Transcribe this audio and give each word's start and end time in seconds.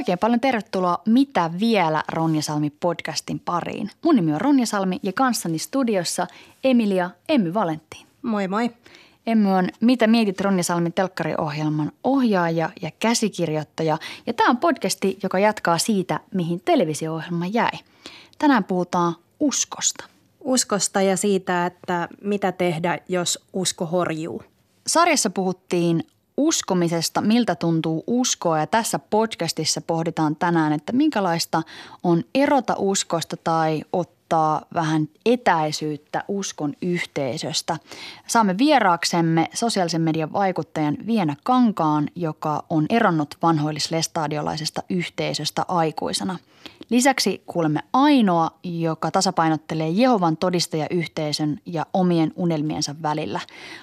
Oikein 0.00 0.18
paljon 0.18 0.40
tervetuloa 0.40 1.02
Mitä 1.06 1.50
vielä 1.60 2.02
Ronja 2.08 2.42
Salmi 2.42 2.70
podcastin 2.70 3.38
pariin. 3.38 3.90
Mun 4.04 4.16
nimi 4.16 4.34
on 4.34 4.40
Ronja 4.40 4.66
Salmi 4.66 5.00
ja 5.02 5.12
kanssani 5.12 5.58
studiossa 5.58 6.26
Emilia 6.64 7.10
Emmy 7.28 7.54
Valentin. 7.54 8.06
Moi 8.22 8.48
moi. 8.48 8.70
Emmy 9.26 9.52
on 9.52 9.68
Mitä 9.80 10.06
mietit 10.06 10.40
Ronja 10.40 10.64
Salmin 10.64 10.92
telkkariohjelman 10.92 11.92
ohjaaja 12.04 12.70
ja 12.82 12.90
käsikirjoittaja. 12.98 13.98
Ja 14.26 14.32
tämä 14.32 14.50
on 14.50 14.56
podcasti, 14.56 15.18
joka 15.22 15.38
jatkaa 15.38 15.78
siitä, 15.78 16.20
mihin 16.34 16.60
televisio-ohjelma 16.64 17.46
jäi. 17.46 17.78
Tänään 18.38 18.64
puhutaan 18.64 19.14
uskosta. 19.40 20.04
Uskosta 20.40 21.02
ja 21.02 21.16
siitä, 21.16 21.66
että 21.66 22.08
mitä 22.22 22.52
tehdä, 22.52 22.98
jos 23.08 23.38
usko 23.52 23.86
horjuu. 23.86 24.42
Sarjassa 24.86 25.30
puhuttiin 25.30 26.06
uskomisesta, 26.40 27.20
miltä 27.20 27.54
tuntuu 27.54 28.04
uskoa 28.06 28.58
ja 28.58 28.66
tässä 28.66 28.98
podcastissa 28.98 29.80
pohditaan 29.80 30.36
tänään, 30.36 30.72
että 30.72 30.92
minkälaista 30.92 31.62
on 32.02 32.22
erota 32.34 32.74
uskosta 32.78 33.36
tai 33.36 33.82
ottaa 33.92 34.62
vähän 34.74 35.08
etäisyyttä 35.26 36.24
uskon 36.28 36.74
yhteisöstä. 36.82 37.76
Saamme 38.26 38.58
vieraaksemme 38.58 39.48
sosiaalisen 39.54 40.02
median 40.02 40.32
vaikuttajan 40.32 40.96
Viena 41.06 41.36
Kankaan, 41.44 42.08
joka 42.14 42.64
on 42.70 42.86
eronnut 42.90 43.36
vanhoillislestadiolaisesta 43.42 44.82
yhteisöstä 44.90 45.64
aikuisena. 45.68 46.38
Lisäksi 46.90 47.42
kuulemme 47.46 47.80
Ainoa, 47.92 48.50
joka 48.62 49.10
tasapainottelee 49.10 49.88
Jehovan 49.88 50.36
todistajayhteisön 50.36 51.60
ja 51.66 51.86
omien 51.92 52.32
unelmiensa 52.36 52.94
välillä. 53.02 53.40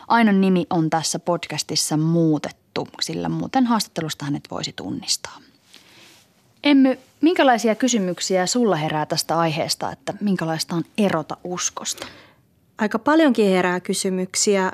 Ainon 0.07 0.41
nimi 0.41 0.65
on 0.69 0.89
tässä 0.89 1.19
podcastissa 1.19 1.97
muutettu, 1.97 2.87
sillä 3.01 3.29
muuten 3.29 3.65
haastattelusta 3.65 4.25
hänet 4.25 4.43
voisi 4.51 4.73
tunnistaa. 4.73 5.37
Emmy, 6.63 6.99
minkälaisia 7.21 7.75
kysymyksiä 7.75 8.45
sulla 8.45 8.75
herää 8.75 9.05
tästä 9.05 9.39
aiheesta, 9.39 9.91
että 9.91 10.13
minkälaista 10.21 10.75
on 10.75 10.83
erota 10.97 11.37
uskosta? 11.43 12.07
Aika 12.77 12.99
paljonkin 12.99 13.49
herää 13.49 13.79
kysymyksiä. 13.79 14.71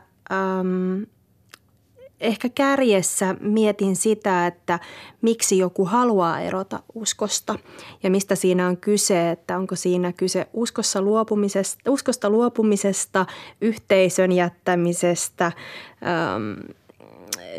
Ehkä 2.24 2.50
kärjessä 2.50 3.36
mietin 3.40 3.96
sitä, 3.96 4.48
että 4.48 4.80
miksi 5.22 5.58
joku 5.58 5.86
haluaa 5.86 6.40
erota 6.40 6.80
uskosta 6.96 7.60
ja 8.04 8.10
mistä 8.10 8.36
siinä 8.36 8.68
on 8.68 8.78
kyse, 8.78 9.32
että 9.32 9.58
onko 9.58 9.76
siinä 9.76 10.12
kyse 10.12 10.48
uskossa 10.54 11.02
luopumisesta, 11.02 11.92
uskosta 11.92 12.30
luopumisesta, 12.30 13.26
yhteisön 13.62 14.32
jättämisestä, 14.32 15.46
ähm, 15.46 16.74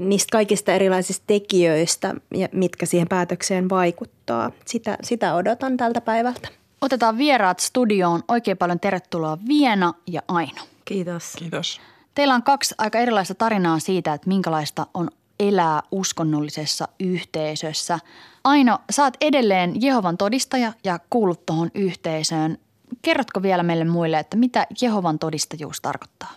niistä 0.01 0.33
kaikista 0.33 0.73
erilaisista 0.73 1.25
tekijöistä, 1.27 2.15
mitkä 2.53 2.87
siihen 2.87 3.09
päätökseen 3.09 3.69
vaikuttaa. 3.69 4.51
Sitä, 4.65 4.99
sitä 5.03 5.35
odotan 5.35 5.77
tältä 5.77 6.01
päivältä. 6.01 6.49
Otetaan 6.81 7.19
vieraat 7.19 7.61
studioon. 7.61 8.23
Oikein 8.29 8.57
paljon 8.57 8.81
tervetuloa 8.81 9.39
Viena 9.49 9.95
ja 10.07 10.23
Aino. 10.29 10.63
Kiitos. 10.85 11.33
Kiitos. 11.39 11.81
Teillä 12.15 12.35
on 12.35 12.43
kaksi 12.43 12.75
aika 12.79 12.99
erilaista 12.99 13.35
tarinaa 13.35 13.79
siitä, 13.79 14.15
että 14.15 14.29
minkälaista 14.29 14.87
on 14.95 15.09
elää 15.41 15.83
uskonnollisessa 15.91 16.89
yhteisössä. 17.01 17.99
Aino, 18.45 18.79
oot 18.99 19.15
edelleen 19.21 19.83
Jehovan 19.83 20.17
todistaja 20.17 20.73
ja 20.85 20.99
kuulut 21.11 21.47
tuohon 21.47 21.71
yhteisöön. 21.75 22.59
Kerrotko 23.03 23.43
vielä 23.43 23.63
meille 23.63 23.85
muille, 23.85 24.19
että 24.19 24.37
mitä 24.37 24.67
Jehovan 24.81 25.19
todistajuus 25.19 25.81
tarkoittaa? 25.81 26.31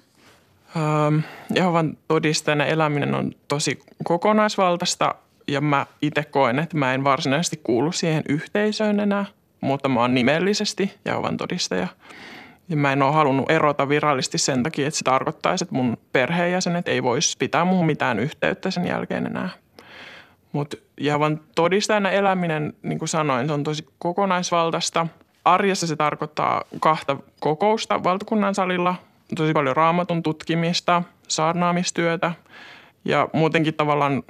Ähm, 0.78 1.20
Jehovan 1.56 1.98
todistajana 2.08 2.66
eläminen 2.66 3.16
on 3.16 3.32
tosi 3.48 3.80
kokonaisvaltaista 4.04 5.16
ja 5.48 5.62
mä 5.62 5.86
itse 6.02 6.24
koen, 6.24 6.60
että 6.60 6.78
mä 6.78 6.94
en 6.94 7.04
varsinaisesti 7.04 7.60
kuulu 7.64 7.92
siihen 7.92 8.24
yhteisöön 8.30 9.00
enää, 9.00 9.26
mutta 9.62 9.90
mä 9.90 10.00
oon 10.00 10.14
nimellisesti 10.14 10.94
Jehovan 11.06 11.38
todistaja– 11.38 11.88
ja 12.70 12.78
mä 12.78 12.94
en 12.94 13.02
ole 13.02 13.14
halunnut 13.14 13.52
erota 13.52 13.90
virallisesti 13.90 14.38
sen 14.38 14.64
takia, 14.64 14.88
että 14.88 14.98
se 14.98 15.04
tarkoittaisi, 15.04 15.64
että 15.64 15.76
mun 15.76 15.98
perheenjäsenet 16.14 16.88
ei 16.88 17.04
voisi 17.04 17.38
pitää 17.38 17.66
muuhun 17.66 17.86
mitään 17.86 18.20
yhteyttä 18.20 18.72
sen 18.72 18.88
jälkeen 18.88 19.26
enää. 19.26 19.50
Mutta 20.52 20.78
Jehovan 21.00 21.40
todistajana 21.56 22.10
eläminen, 22.10 22.74
niin 22.84 23.00
kuin 23.00 23.10
sanoin, 23.10 23.48
se 23.48 23.54
on 23.54 23.64
tosi 23.64 23.88
kokonaisvaltaista. 24.00 25.08
Arjessa 25.46 25.88
se 25.88 25.96
tarkoittaa 25.96 26.64
kahta 26.80 27.18
kokousta 27.40 28.04
valtakunnan 28.04 28.56
salilla, 28.56 28.96
tosi 29.36 29.54
paljon 29.54 29.76
raamatun 29.76 30.24
tutkimista, 30.24 31.04
saarnaamistyötä 31.28 32.32
ja 33.06 33.30
muutenkin 33.34 33.74
tavallaan 33.74 34.24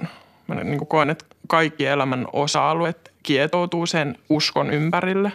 mä 0.46 0.54
niin 0.54 0.78
kuin 0.78 0.88
koen, 0.88 1.10
että 1.10 1.24
kaikki 1.46 1.86
elämän 1.86 2.26
osa-alueet 2.32 3.12
kietoutuu 3.22 3.86
sen 3.86 4.18
uskon 4.28 4.70
ympärille. 4.70 5.32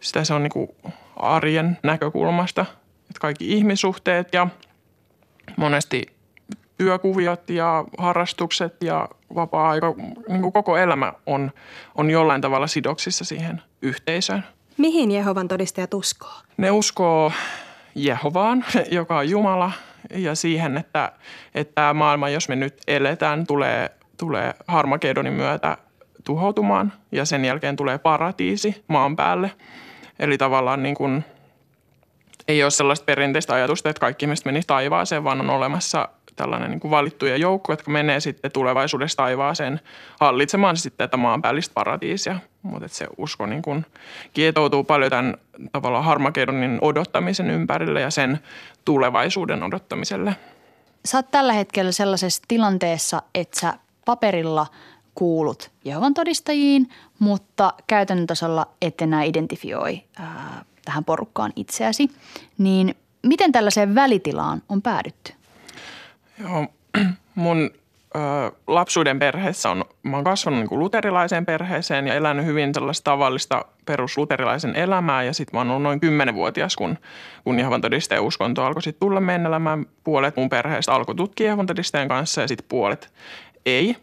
Sitä 0.00 0.24
se 0.24 0.34
on 0.34 0.42
niin 0.42 0.52
kuin 0.52 0.68
arjen 1.22 1.78
näkökulmasta. 1.82 2.66
Että 3.10 3.20
kaikki 3.20 3.52
ihmissuhteet 3.52 4.34
ja 4.34 4.46
monesti 5.56 6.06
työkuviot 6.76 7.50
ja 7.50 7.84
harrastukset 7.98 8.76
ja 8.82 9.08
vapaa-aika, 9.34 9.94
niin 10.28 10.40
kuin 10.40 10.52
koko 10.52 10.76
elämä 10.76 11.12
on, 11.26 11.50
on 11.94 12.10
jollain 12.10 12.40
tavalla 12.40 12.66
sidoksissa 12.66 13.24
siihen 13.24 13.62
yhteisöön. 13.82 14.44
Mihin 14.76 15.10
Jehovan 15.10 15.48
todistajat 15.48 15.94
uskoo? 15.94 16.32
Ne 16.56 16.70
uskoo 16.70 17.32
Jehovaan, 17.94 18.64
joka 18.90 19.18
on 19.18 19.30
Jumala, 19.30 19.72
ja 20.14 20.34
siihen, 20.34 20.76
että, 20.76 21.12
että 21.54 21.74
tämä 21.74 21.94
maailma, 21.94 22.28
jos 22.28 22.48
me 22.48 22.56
nyt 22.56 22.74
eletään, 22.86 23.46
tulee, 23.46 23.90
tulee 24.16 24.54
Harmagedonin 24.66 25.32
myötä 25.32 25.76
tuhoutumaan 26.24 26.92
ja 27.12 27.24
sen 27.24 27.44
jälkeen 27.44 27.76
tulee 27.76 27.98
paratiisi 27.98 28.84
maan 28.88 29.16
päälle– 29.16 29.50
Eli 30.20 30.38
tavallaan 30.38 30.82
niin 30.82 30.94
kuin, 30.94 31.24
ei 32.48 32.62
ole 32.62 32.70
sellaista 32.70 33.04
perinteistä 33.04 33.54
ajatusta, 33.54 33.88
että 33.88 34.00
kaikki 34.00 34.24
ihmiset 34.24 34.44
menisi 34.44 34.66
taivaaseen, 34.66 35.24
vaan 35.24 35.40
on 35.40 35.50
olemassa 35.50 36.08
tällainen 36.36 36.70
niin 36.70 36.80
kuin 36.80 36.90
valittuja 36.90 37.36
joukko, 37.36 37.72
jotka 37.72 37.90
menee 37.90 38.20
sitten 38.20 38.52
tulevaisuudessa 38.52 39.16
taivaaseen 39.16 39.80
hallitsemaan 40.20 40.76
sitten 40.76 41.08
tätä 41.08 41.16
maanpäällistä 41.16 41.74
paratiisia. 41.74 42.36
Mutta 42.62 42.88
se 42.88 43.06
usko 43.16 43.46
niin 43.46 43.62
kuin 43.62 43.86
kietoutuu 44.32 44.84
paljon 44.84 45.10
tämän 45.10 45.34
tavallaan 45.72 46.04
harmakedonin 46.04 46.78
odottamisen 46.80 47.50
ympärille 47.50 48.00
ja 48.00 48.10
sen 48.10 48.38
tulevaisuuden 48.84 49.62
odottamiselle. 49.62 50.36
Sä 51.04 51.18
oot 51.18 51.30
tällä 51.30 51.52
hetkellä 51.52 51.92
sellaisessa 51.92 52.42
tilanteessa, 52.48 53.22
että 53.34 53.60
sä 53.60 53.74
paperilla 54.04 54.66
kuulut 55.20 55.70
Jehovan 55.84 56.14
todistajiin, 56.14 56.88
mutta 57.18 57.72
käytännön 57.86 58.26
tasolla 58.26 58.66
et 58.82 59.00
enää 59.00 59.22
identifioi 59.22 60.02
ää, 60.18 60.64
tähän 60.84 61.04
porukkaan 61.04 61.52
itseäsi. 61.56 62.10
Niin 62.58 62.94
miten 63.22 63.52
tällaiseen 63.52 63.94
välitilaan 63.94 64.62
on 64.68 64.82
päädytty? 64.82 65.32
Joo, 66.38 66.66
mun 67.34 67.70
ö, 68.16 68.18
lapsuuden 68.66 69.18
perheessä 69.18 69.70
on, 69.70 69.84
mä 70.02 70.16
oon 70.16 70.24
kasvanut 70.24 70.60
niin 70.60 70.78
luterilaiseen 70.78 71.46
perheeseen 71.46 72.06
ja 72.06 72.14
elänyt 72.14 72.46
hyvin 72.46 72.74
sellaista 72.74 73.10
tavallista 73.10 73.64
perusluterilaisen 73.86 74.76
elämää 74.76 75.22
ja 75.22 75.32
sitten 75.32 75.60
mä 75.60 75.72
oon 75.72 75.82
noin 75.82 76.00
kymmenenvuotias, 76.00 76.76
kun, 76.76 76.98
kun 77.44 77.58
Jehovan 77.58 77.80
todisteen 77.80 78.22
uskonto 78.22 78.64
alkoi 78.64 78.82
sitten 78.82 79.00
tulla 79.00 79.20
meidän 79.20 79.46
elämään. 79.46 79.86
Puolet 80.04 80.36
mun 80.36 80.48
perheestä 80.48 80.92
alkoi 80.92 81.14
tutkia 81.14 81.46
Jehovan 81.46 81.66
todisteen 81.66 82.08
kanssa 82.08 82.40
ja 82.40 82.48
sitten 82.48 82.66
puolet 82.68 83.12
ei. 83.66 83.96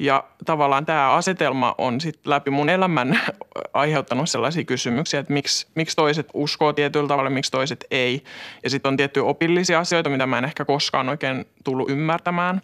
Ja 0.00 0.24
tavallaan 0.44 0.86
tämä 0.86 1.12
asetelma 1.12 1.74
on 1.78 2.00
sitten 2.00 2.30
läpi 2.30 2.50
mun 2.50 2.68
elämän 2.68 3.20
aiheuttanut 3.74 4.30
sellaisia 4.30 4.64
kysymyksiä, 4.64 5.20
että 5.20 5.32
miksi, 5.32 5.66
miksi 5.74 5.96
toiset 5.96 6.28
uskoo 6.34 6.72
tietyllä 6.72 7.08
tavalla, 7.08 7.30
miksi 7.30 7.50
toiset 7.50 7.84
ei. 7.90 8.24
Ja 8.64 8.70
sitten 8.70 8.88
on 8.88 8.96
tiettyjä 8.96 9.24
opillisia 9.24 9.78
asioita, 9.78 10.10
mitä 10.10 10.26
mä 10.26 10.38
en 10.38 10.44
ehkä 10.44 10.64
koskaan 10.64 11.08
oikein 11.08 11.44
tullut 11.64 11.90
ymmärtämään. 11.90 12.60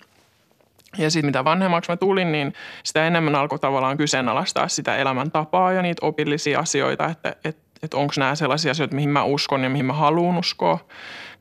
Ja 0.98 1.10
sitten 1.10 1.28
mitä 1.28 1.44
vanhemmaksi 1.44 1.92
mä 1.92 1.96
tulin, 1.96 2.32
niin 2.32 2.52
sitä 2.84 3.06
enemmän 3.06 3.34
alkoi 3.34 3.58
tavallaan 3.58 3.96
kyseenalaistaa 3.96 4.68
sitä 4.68 4.96
elämäntapaa 4.96 5.72
ja 5.72 5.82
niitä 5.82 6.06
opillisia 6.06 6.58
asioita, 6.58 7.06
että 7.06 7.36
et, 7.44 7.58
et 7.82 7.94
onko 7.94 8.14
nämä 8.16 8.34
sellaisia 8.34 8.70
asioita, 8.70 8.94
mihin 8.94 9.10
mä 9.10 9.24
uskon 9.24 9.64
ja 9.64 9.70
mihin 9.70 9.86
mä 9.86 9.92
haluan 9.92 10.38
uskoa. 10.38 10.78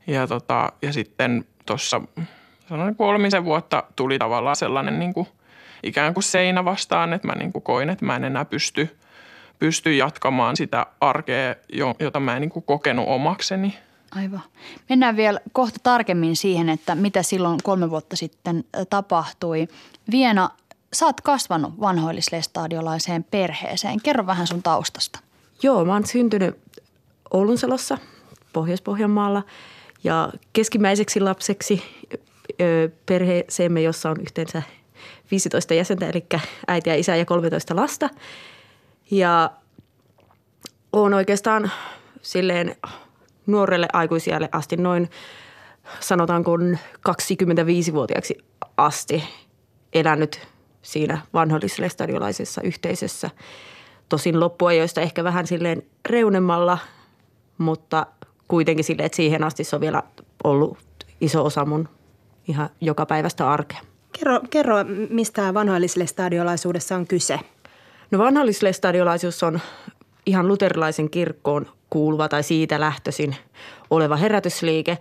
Ja, 0.06 0.26
tota, 0.26 0.72
ja 0.82 0.92
sitten 0.92 1.44
tuossa 1.66 2.00
sanoin 2.68 2.96
kolmisen 2.96 3.44
vuotta 3.44 3.82
tuli 3.96 4.18
tavallaan 4.18 4.56
sellainen 4.56 4.98
niin 4.98 5.14
kuin 5.14 5.28
ikään 5.82 6.14
kuin 6.14 6.24
seinä 6.24 6.64
vastaan, 6.64 7.12
että 7.12 7.26
mä 7.26 7.34
niin 7.34 7.52
kuin 7.52 7.62
koin, 7.62 7.90
että 7.90 8.04
mä 8.04 8.16
en 8.16 8.24
enää 8.24 8.44
pysty, 8.44 8.96
pystyn 9.58 9.98
jatkamaan 9.98 10.56
sitä 10.56 10.86
arkea, 11.00 11.54
jota 12.00 12.20
mä 12.20 12.36
en 12.36 12.40
niin 12.40 12.50
kuin 12.50 12.62
kokenut 12.62 13.08
omakseni. 13.08 13.78
Aivan. 14.10 14.42
Mennään 14.88 15.16
vielä 15.16 15.40
kohta 15.52 15.78
tarkemmin 15.82 16.36
siihen, 16.36 16.68
että 16.68 16.94
mitä 16.94 17.22
silloin 17.22 17.58
kolme 17.62 17.90
vuotta 17.90 18.16
sitten 18.16 18.64
tapahtui. 18.90 19.68
Viena, 20.10 20.50
sä 20.92 21.06
oot 21.06 21.20
kasvanut 21.20 21.80
vanhoillislestadiolaiseen 21.80 23.24
perheeseen. 23.24 24.00
Kerro 24.02 24.26
vähän 24.26 24.46
sun 24.46 24.62
taustasta. 24.62 25.18
Joo, 25.62 25.84
mä 25.84 25.92
oon 25.92 26.06
syntynyt 26.06 26.58
Oulunsalossa, 27.30 27.98
Pohjois-Pohjanmaalla 28.52 29.42
ja 30.04 30.32
keskimmäiseksi 30.52 31.20
lapseksi 31.20 31.82
perheeseemme, 33.06 33.82
jossa 33.82 34.10
on 34.10 34.20
yhteensä 34.20 34.62
15 35.30 35.74
jäsentä, 35.74 36.08
eli 36.08 36.26
äiti 36.68 36.90
ja 36.90 36.96
isä 36.96 37.16
ja 37.16 37.24
13 37.24 37.76
lasta. 37.76 38.08
Ja 39.10 39.50
on 40.92 41.14
oikeastaan 41.14 41.70
silleen 42.22 42.76
nuorelle 43.46 43.88
aikuisialle 43.92 44.48
asti 44.52 44.76
noin 44.76 45.10
sanotaanko 46.00 46.56
25-vuotiaaksi 47.08 48.38
asti 48.76 49.24
elänyt 49.92 50.48
siinä 50.82 51.20
vanholliselle 51.34 51.88
stadiolaisessa 51.88 52.62
yhteisössä. 52.62 53.30
Tosin 54.08 54.40
loppuajoista 54.40 55.00
ehkä 55.00 55.24
vähän 55.24 55.46
silleen 55.46 55.82
reunemmalla, 56.08 56.78
mutta 57.58 58.06
kuitenkin 58.48 58.84
silleen, 58.84 59.06
että 59.06 59.16
siihen 59.16 59.44
asti 59.44 59.64
se 59.64 59.76
on 59.76 59.80
vielä 59.80 60.02
ollut 60.44 60.78
iso 61.20 61.44
osa 61.44 61.64
mun 61.64 61.88
ihan 62.48 62.70
joka 62.80 63.06
päivästä 63.06 63.50
arkea. 63.50 63.80
Kerro, 64.18 64.40
kerro 64.50 64.76
mistä 65.10 65.54
vanhoilliselle 65.54 66.06
stadiolaisuudessa 66.06 66.96
on 66.96 67.06
kyse? 67.06 67.40
No 68.10 68.18
vanhoilliselle 68.18 68.72
stadiolaisuus 68.72 69.42
on 69.42 69.60
ihan 70.26 70.48
luterilaisen 70.48 71.10
kirkkoon 71.10 71.66
kuuluva 71.90 72.28
tai 72.28 72.42
siitä 72.42 72.80
lähtöisin 72.80 73.36
oleva 73.90 74.16
herätysliike, 74.16 74.98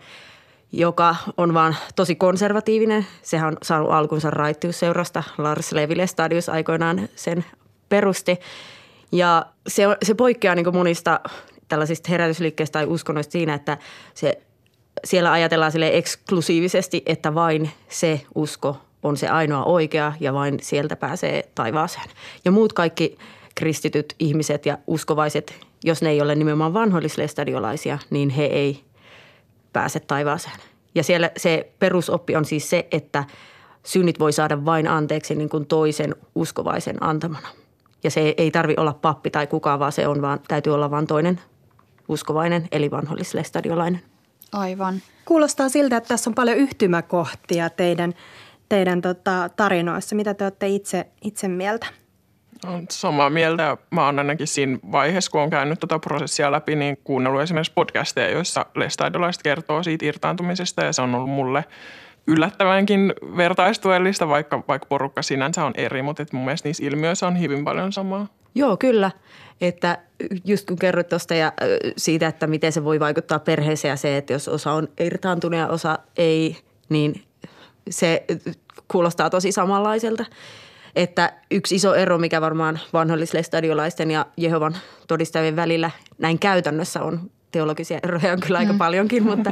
joka 0.71 1.15
on 1.37 1.53
vaan 1.53 1.75
tosi 1.95 2.15
konservatiivinen. 2.15 3.05
Sehän 3.21 3.47
on 3.47 3.57
saanut 3.63 3.91
alkunsa 3.91 4.29
raittiusseurasta. 4.29 5.23
Lars 5.37 5.71
Levi 5.71 5.97
Lestadius 5.97 6.49
aikoinaan 6.49 7.09
sen 7.15 7.45
perusti. 7.89 8.39
Ja 9.11 9.45
se, 9.67 9.83
se 10.03 10.13
poikkeaa 10.13 10.55
niin 10.55 10.73
monista 10.73 11.19
tällaisista 11.67 12.11
herätysliikkeistä 12.11 12.79
tai 12.79 12.85
uskonnoista 12.85 13.31
siinä, 13.31 13.53
että 13.53 13.77
se, 14.13 14.41
siellä 15.03 15.31
ajatellaan 15.31 15.71
sille 15.71 15.97
eksklusiivisesti, 15.97 17.03
että 17.05 17.35
vain 17.35 17.71
se 17.89 18.21
usko 18.35 18.84
on 19.05 19.17
se 19.17 19.27
ainoa 19.27 19.63
oikea 19.63 20.13
ja 20.19 20.33
vain 20.33 20.57
sieltä 20.61 20.95
pääsee 20.95 21.49
taivaaseen. 21.55 22.09
Ja 22.45 22.51
muut 22.51 22.73
kaikki 22.73 23.17
kristityt 23.55 24.15
ihmiset 24.19 24.65
ja 24.65 24.77
uskovaiset, 24.87 25.65
jos 25.83 26.01
ne 26.01 26.09
ei 26.09 26.21
ole 26.21 26.35
nimenomaan 26.35 26.73
vanhoillislestadiolaisia, 26.73 27.99
niin 28.09 28.29
he 28.29 28.45
ei 28.45 28.83
pääse 29.73 29.99
taivaaseen. 29.99 30.55
Ja 30.95 31.03
siellä 31.03 31.31
se 31.37 31.69
perusoppi 31.79 32.35
on 32.35 32.45
siis 32.45 32.69
se, 32.69 32.87
että 32.91 33.23
synnit 33.83 34.19
voi 34.19 34.33
saada 34.33 34.65
vain 34.65 34.87
anteeksi 34.87 35.35
niin 35.35 35.49
kuin 35.49 35.65
toisen 35.65 36.15
uskovaisen 36.35 37.03
antamana. 37.03 37.47
Ja 38.03 38.11
se 38.11 38.33
ei 38.37 38.51
tarvi 38.51 38.73
olla 38.77 38.93
pappi 38.93 39.29
tai 39.29 39.47
kukaan, 39.47 39.79
vaan 39.79 39.91
se 39.91 40.07
on 40.07 40.21
vaan, 40.21 40.39
täytyy 40.47 40.73
olla 40.73 40.91
vain 40.91 41.07
toinen 41.07 41.41
uskovainen, 42.07 42.67
eli 42.71 42.91
vanhollislestadiolainen. 42.91 44.01
Aivan. 44.51 45.01
Kuulostaa 45.25 45.69
siltä, 45.69 45.97
että 45.97 46.07
tässä 46.07 46.29
on 46.29 46.35
paljon 46.35 46.57
yhtymäkohtia 46.57 47.69
teidän, 47.69 48.13
teidän 48.69 49.01
tota, 49.01 49.49
tarinoissa. 49.55 50.15
Mitä 50.15 50.33
te 50.33 50.43
olette 50.43 50.67
itse, 50.67 51.07
itse 51.21 51.47
mieltä? 51.47 51.87
Olen 52.67 52.85
samaa 52.91 53.29
mieltä. 53.29 53.77
Mä 53.91 54.05
oon 54.05 54.19
ainakin 54.19 54.47
siinä 54.47 54.77
vaiheessa, 54.91 55.31
kun 55.31 55.41
on 55.41 55.49
käynyt 55.49 55.79
tätä 55.79 55.87
tota 55.87 55.99
prosessia 55.99 56.51
läpi, 56.51 56.75
niin 56.75 56.97
kuunnellut 57.03 57.41
esimerkiksi 57.41 57.73
podcasteja, 57.75 58.29
joissa 58.29 58.65
lestaidolaiset 58.75 59.43
kertoo 59.43 59.83
siitä 59.83 60.05
irtaantumisesta 60.05 60.85
ja 60.85 60.93
se 60.93 61.01
on 61.01 61.15
ollut 61.15 61.29
mulle 61.29 61.65
yllättävänkin 62.27 63.13
vertaistuellista, 63.37 64.27
vaikka, 64.27 64.63
vaikka 64.67 64.85
porukka 64.85 65.21
sinänsä 65.21 65.65
on 65.65 65.73
eri, 65.75 66.01
mutta 66.01 66.23
et 66.23 66.33
mun 66.33 66.45
mielestä 66.45 66.69
niissä 66.69 66.85
ilmiöissä 66.85 67.27
on 67.27 67.39
hyvin 67.39 67.63
paljon 67.63 67.93
samaa. 67.93 68.27
Joo, 68.55 68.77
kyllä. 68.77 69.11
Että 69.61 69.97
just 70.45 70.67
kun 70.67 70.77
kerroit 70.77 71.09
tuosta 71.09 71.35
ja 71.35 71.53
siitä, 71.97 72.27
että 72.27 72.47
miten 72.47 72.71
se 72.71 72.83
voi 72.83 72.99
vaikuttaa 72.99 73.39
perheeseen 73.39 73.89
ja 73.89 73.95
se, 73.95 74.17
että 74.17 74.33
jos 74.33 74.47
osa 74.47 74.71
on 74.71 74.87
irtaantunut 74.99 75.59
ja 75.59 75.67
osa 75.67 75.99
ei, 76.17 76.57
niin 76.89 77.23
se 77.89 78.25
kuulostaa 78.87 79.29
tosi 79.29 79.51
samanlaiselta. 79.51 80.25
Että 80.95 81.33
yksi 81.51 81.75
iso 81.75 81.95
ero, 81.95 82.17
mikä 82.17 82.41
varmaan 82.41 82.79
vanhollisille 82.93 83.43
stadiolaisten 83.43 84.11
ja 84.11 84.25
Jehovan 84.37 84.77
todistajien 85.07 85.55
välillä 85.55 85.91
näin 86.17 86.39
käytännössä 86.39 87.03
on, 87.03 87.31
teologisia 87.51 87.99
eroja 88.03 88.33
on 88.33 88.39
kyllä 88.39 88.59
aika 88.59 88.73
mm. 88.73 88.77
paljonkin, 88.77 89.23
mutta 89.35 89.51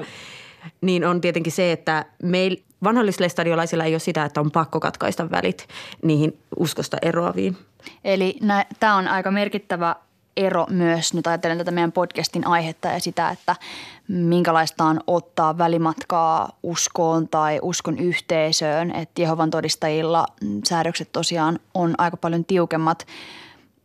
niin 0.81 1.05
on 1.05 1.21
tietenkin 1.21 1.51
se, 1.53 1.71
että 1.71 2.05
meillä 2.23 2.57
vanhollisille 2.83 3.29
stadiolaisilla 3.29 3.83
ei 3.83 3.93
ole 3.93 3.99
sitä, 3.99 4.25
että 4.25 4.41
on 4.41 4.51
pakko 4.51 4.79
katkaista 4.79 5.31
välit 5.31 5.67
niihin 6.03 6.39
uskosta 6.59 6.97
eroaviin. 7.01 7.57
Eli 8.03 8.39
tämä 8.79 8.95
on 8.95 9.07
aika 9.07 9.31
merkittävä 9.31 9.95
ero 10.37 10.65
myös, 10.69 11.13
nyt 11.13 11.27
ajattelen 11.27 11.57
tätä 11.57 11.71
meidän 11.71 11.91
podcastin 11.91 12.47
aihetta 12.47 12.87
ja 12.87 12.99
sitä, 12.99 13.29
että 13.29 13.55
minkälaista 14.07 14.83
on 14.83 14.99
ottaa 15.07 15.57
välimatkaa 15.57 16.57
uskoon 16.63 17.27
tai 17.27 17.59
uskon 17.61 17.99
yhteisöön. 17.99 18.91
Että 18.91 19.21
Jehovan 19.21 19.49
todistajilla 19.49 20.25
säädökset 20.69 21.11
tosiaan 21.11 21.59
on 21.73 21.95
aika 21.97 22.17
paljon 22.17 22.45
tiukemmat. 22.45 23.07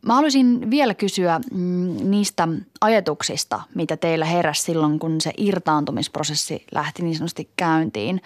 Mä 0.01 0.13
haluaisin 0.13 0.71
vielä 0.71 0.93
kysyä 0.93 1.39
mm, 1.51 1.95
niistä 2.09 2.47
ajatuksista, 2.81 3.61
mitä 3.75 3.97
teillä 3.97 4.25
heräsi 4.25 4.61
silloin, 4.61 4.99
kun 4.99 5.21
se 5.21 5.31
irtaantumisprosessi 5.37 6.65
lähti 6.71 7.03
niin 7.03 7.15
sanotusti 7.15 7.49
käyntiin. 7.55 8.21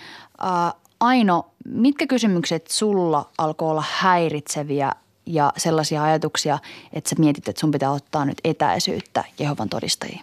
Aino, 0.99 1.45
mitkä 1.65 2.07
kysymykset 2.07 2.67
sulla 2.67 3.29
alkoi 3.37 3.69
olla 3.69 3.83
häiritseviä 3.91 4.91
ja 5.25 5.53
sellaisia 5.57 6.03
ajatuksia, 6.03 6.59
että 6.93 7.09
sä 7.09 7.15
mietit, 7.19 7.47
että 7.47 7.59
sun 7.59 7.71
pitää 7.71 7.91
ottaa 7.91 8.25
nyt 8.25 8.37
etäisyyttä 8.43 9.23
Jehovan 9.39 9.69
todistajiin? 9.69 10.21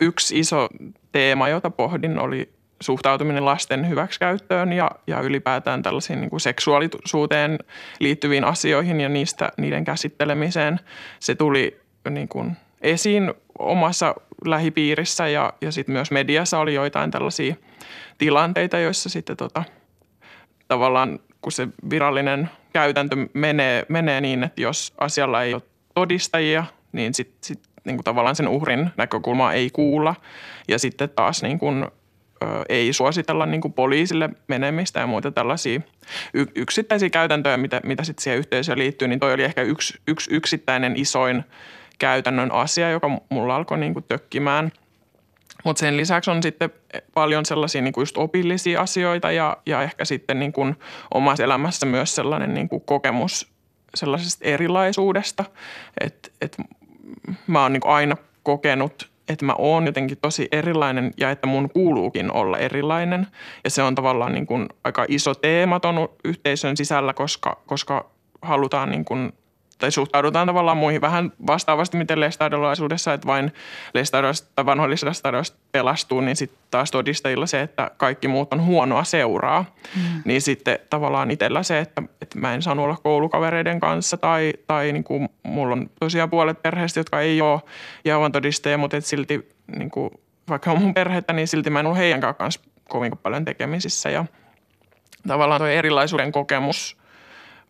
Yksi 0.00 0.38
iso 0.38 0.68
teema, 1.12 1.48
jota 1.48 1.70
pohdin, 1.70 2.18
oli 2.18 2.52
suhtautuminen 2.80 3.44
lasten 3.44 3.88
hyväksikäyttöön 3.88 4.72
ja, 4.72 4.90
ja 5.06 5.20
ylipäätään 5.20 5.82
tällaisiin 5.82 6.20
niin 6.20 6.30
kuin 6.30 6.40
seksuaalisuuteen 6.40 7.58
liittyviin 8.00 8.44
asioihin 8.44 9.00
ja 9.00 9.08
niistä, 9.08 9.52
niiden 9.56 9.84
käsittelemiseen. 9.84 10.80
Se 11.20 11.34
tuli 11.34 11.80
niin 12.10 12.28
kuin 12.28 12.56
esiin 12.80 13.34
omassa 13.58 14.14
lähipiirissä 14.44 15.28
ja, 15.28 15.52
ja 15.60 15.72
sitten 15.72 15.92
myös 15.92 16.10
mediassa 16.10 16.58
oli 16.58 16.74
joitain 16.74 17.10
tällaisia 17.10 17.54
tilanteita, 18.18 18.78
joissa 18.78 19.08
sitten 19.08 19.36
tota, 19.36 19.64
tavallaan 20.68 21.18
kun 21.42 21.52
se 21.52 21.68
virallinen 21.90 22.50
käytäntö 22.78 23.16
menee, 23.34 23.86
menee 23.88 24.20
niin, 24.20 24.44
että 24.44 24.62
jos 24.62 24.94
asialla 24.98 25.42
ei 25.42 25.54
ole 25.54 25.62
todistajia, 25.94 26.64
niin 26.92 27.14
sitten 27.14 27.38
sit, 27.42 27.60
niin 27.84 27.96
kuin 27.96 28.04
tavallaan 28.04 28.36
sen 28.36 28.48
uhrin 28.48 28.90
näkökulmaa 28.96 29.52
ei 29.52 29.70
kuulla. 29.70 30.14
Ja 30.68 30.78
sitten 30.78 31.10
taas 31.10 31.42
niin 31.42 31.58
kuin, 31.58 31.86
ö, 32.42 32.46
ei 32.68 32.92
suositella 32.92 33.46
niin 33.46 33.60
kuin 33.60 33.72
poliisille 33.72 34.30
menemistä 34.48 35.00
ja 35.00 35.06
muita 35.06 35.30
tällaisia 35.30 35.80
y- 36.34 36.52
yksittäisiä 36.54 37.10
käytäntöjä, 37.10 37.56
mitä, 37.56 37.80
mitä 37.84 38.04
sitten 38.04 38.22
siihen 38.22 38.38
yhteisöön 38.38 38.78
liittyy, 38.78 39.08
niin 39.08 39.20
toi 39.20 39.32
oli 39.32 39.42
ehkä 39.42 39.62
yksi, 39.62 39.98
yksi 40.08 40.34
yksittäinen 40.34 40.96
isoin 40.96 41.44
käytännön 41.98 42.52
asia, 42.52 42.90
joka 42.90 43.10
mulla 43.28 43.56
alkoi 43.56 43.78
niin 43.78 43.92
kuin 43.92 44.04
tökkimään– 44.08 44.72
mutta 45.64 45.80
sen 45.80 45.96
lisäksi 45.96 46.30
on 46.30 46.42
sitten 46.42 46.70
paljon 47.14 47.46
sellaisia 47.46 47.82
niin 47.82 47.92
kuin 47.92 48.02
just 48.02 48.16
opillisia 48.16 48.80
asioita 48.80 49.32
ja, 49.32 49.56
ja 49.66 49.82
ehkä 49.82 50.04
sitten 50.04 50.38
niin 50.38 50.52
kuin 50.52 50.76
omassa 51.14 51.44
elämässä 51.44 51.86
myös 51.86 52.14
sellainen 52.14 52.54
niin 52.54 52.68
kuin 52.68 52.82
kokemus 52.86 53.52
sellaisesta 53.94 54.44
erilaisuudesta. 54.44 55.44
Että 56.00 56.30
et 56.40 56.56
mä 57.46 57.62
oon 57.62 57.72
niin 57.72 57.80
kuin 57.80 57.92
aina 57.92 58.16
kokenut, 58.42 59.10
että 59.28 59.44
mä 59.44 59.54
oon 59.58 59.86
jotenkin 59.86 60.18
tosi 60.22 60.48
erilainen 60.52 61.12
ja 61.16 61.30
että 61.30 61.46
mun 61.46 61.70
kuuluukin 61.70 62.32
olla 62.32 62.58
erilainen. 62.58 63.26
Ja 63.64 63.70
se 63.70 63.82
on 63.82 63.94
tavallaan 63.94 64.32
niin 64.32 64.46
kuin 64.46 64.68
aika 64.84 65.04
iso 65.08 65.34
teema 65.34 65.80
ton 65.80 66.08
yhteisön 66.24 66.76
sisällä, 66.76 67.12
koska, 67.12 67.62
koska 67.66 68.10
halutaan 68.42 68.90
niin 68.90 69.04
kuin 69.04 69.32
tai 69.78 69.92
suhtaudutaan 69.92 70.46
tavallaan 70.46 70.76
muihin 70.76 71.00
vähän 71.00 71.32
vastaavasti, 71.46 71.96
miten 71.96 72.20
lestadiolaisuudessa, 72.20 73.12
että 73.12 73.26
vain 73.26 73.52
lestadiolaiset 73.94 74.48
tai 74.54 74.66
vanhoillisesta 74.66 75.42
pelastuu, 75.72 76.20
niin 76.20 76.36
sitten 76.36 76.58
taas 76.70 76.90
todistajilla 76.90 77.46
se, 77.46 77.60
että 77.60 77.90
kaikki 77.96 78.28
muut 78.28 78.52
on 78.52 78.64
huonoa 78.64 79.04
seuraa. 79.04 79.64
Mm. 79.96 80.22
Niin 80.24 80.42
sitten 80.42 80.78
tavallaan 80.90 81.30
itsellä 81.30 81.62
se, 81.62 81.78
että, 81.78 82.02
että 82.22 82.38
mä 82.38 82.54
en 82.54 82.62
saanut 82.62 82.84
olla 82.84 82.96
koulukavereiden 82.96 83.80
kanssa 83.80 84.16
tai, 84.16 84.52
tai 84.66 84.92
niin 84.92 85.04
kuin 85.04 85.28
mulla 85.42 85.72
on 85.72 85.90
tosiaan 86.00 86.30
puolet 86.30 86.62
perheestä, 86.62 87.00
jotka 87.00 87.20
ei 87.20 87.40
ole 87.40 87.60
Jehovan 88.04 88.32
todistajia, 88.32 88.78
mutta 88.78 88.96
et 88.96 89.04
silti 89.04 89.48
niin 89.76 89.90
kuin, 89.90 90.10
vaikka 90.48 90.70
on 90.70 90.82
mun 90.82 90.94
perhettä, 90.94 91.32
niin 91.32 91.48
silti 91.48 91.70
mä 91.70 91.80
en 91.80 91.86
ollut 91.86 91.98
heidän 91.98 92.34
kanssa 92.34 92.60
kovin 92.88 93.12
paljon 93.22 93.44
tekemisissä 93.44 94.10
ja 94.10 94.24
tavallaan 95.28 95.60
tuo 95.60 95.68
erilaisuuden 95.68 96.32
kokemus 96.32 96.96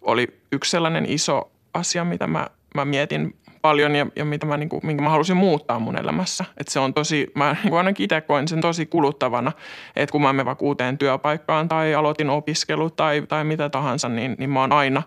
oli 0.02 0.40
yksi 0.52 0.70
sellainen 0.70 1.06
iso 1.08 1.50
asia, 1.78 2.04
mitä 2.04 2.26
mä, 2.26 2.46
mä 2.74 2.84
mietin 2.84 3.36
paljon 3.62 3.96
ja, 3.96 4.06
ja 4.16 4.24
mitä 4.24 4.46
mä, 4.46 4.56
niin 4.56 4.68
kuin, 4.68 4.86
minkä 4.86 5.02
mä 5.02 5.10
halusin 5.10 5.36
muuttaa 5.36 5.78
mun 5.78 5.98
elämässä. 5.98 6.44
Että 6.56 6.72
se 6.72 6.80
on 6.80 6.94
tosi, 6.94 7.30
mä 7.34 7.52
niin 7.52 7.68
kuin 7.68 7.78
ainakin 7.78 8.04
itse 8.04 8.20
koen 8.20 8.48
sen 8.48 8.60
tosi 8.60 8.86
kuluttavana, 8.86 9.52
että 9.96 10.12
kun 10.12 10.22
mä 10.22 10.32
menen 10.32 10.46
vaikka 10.46 10.64
uuteen 10.64 10.98
työpaikkaan 10.98 11.68
tai 11.68 11.94
aloitin 11.94 12.30
opiskelu 12.30 12.90
tai, 12.90 13.22
tai 13.28 13.44
mitä 13.44 13.68
tahansa, 13.68 14.08
niin, 14.08 14.36
niin 14.38 14.50
mä 14.50 14.60
oon 14.60 14.72
aina 14.72 15.02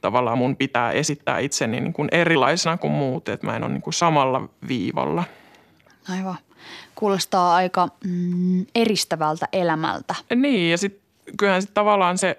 tavallaan 0.00 0.38
mun 0.38 0.56
pitää 0.56 0.92
esittää 0.92 1.38
itseni 1.38 1.80
niin 1.80 1.92
kuin 1.92 2.08
erilaisena 2.12 2.76
kuin 2.76 2.92
muut, 2.92 3.28
että 3.28 3.46
mä 3.46 3.56
en 3.56 3.64
ole 3.64 3.72
niin 3.72 3.82
kuin 3.82 3.94
samalla 3.94 4.48
viivalla. 4.68 5.24
Aivan. 6.08 6.36
Kuulostaa 6.94 7.54
aika 7.54 7.88
mm, 8.04 8.66
eristävältä 8.74 9.48
elämältä. 9.52 10.14
Niin 10.34 10.70
ja 10.70 10.78
sitten 10.78 11.02
kyllähän 11.38 11.62
sit 11.62 11.74
tavallaan 11.74 12.18
se 12.18 12.38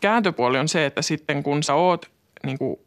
kääntöpuoli 0.00 0.58
on 0.58 0.68
se, 0.68 0.86
että 0.86 1.02
sitten 1.02 1.42
kun 1.42 1.62
sä 1.62 1.74
oot 1.74 2.10
niin 2.46 2.58
kuin 2.58 2.80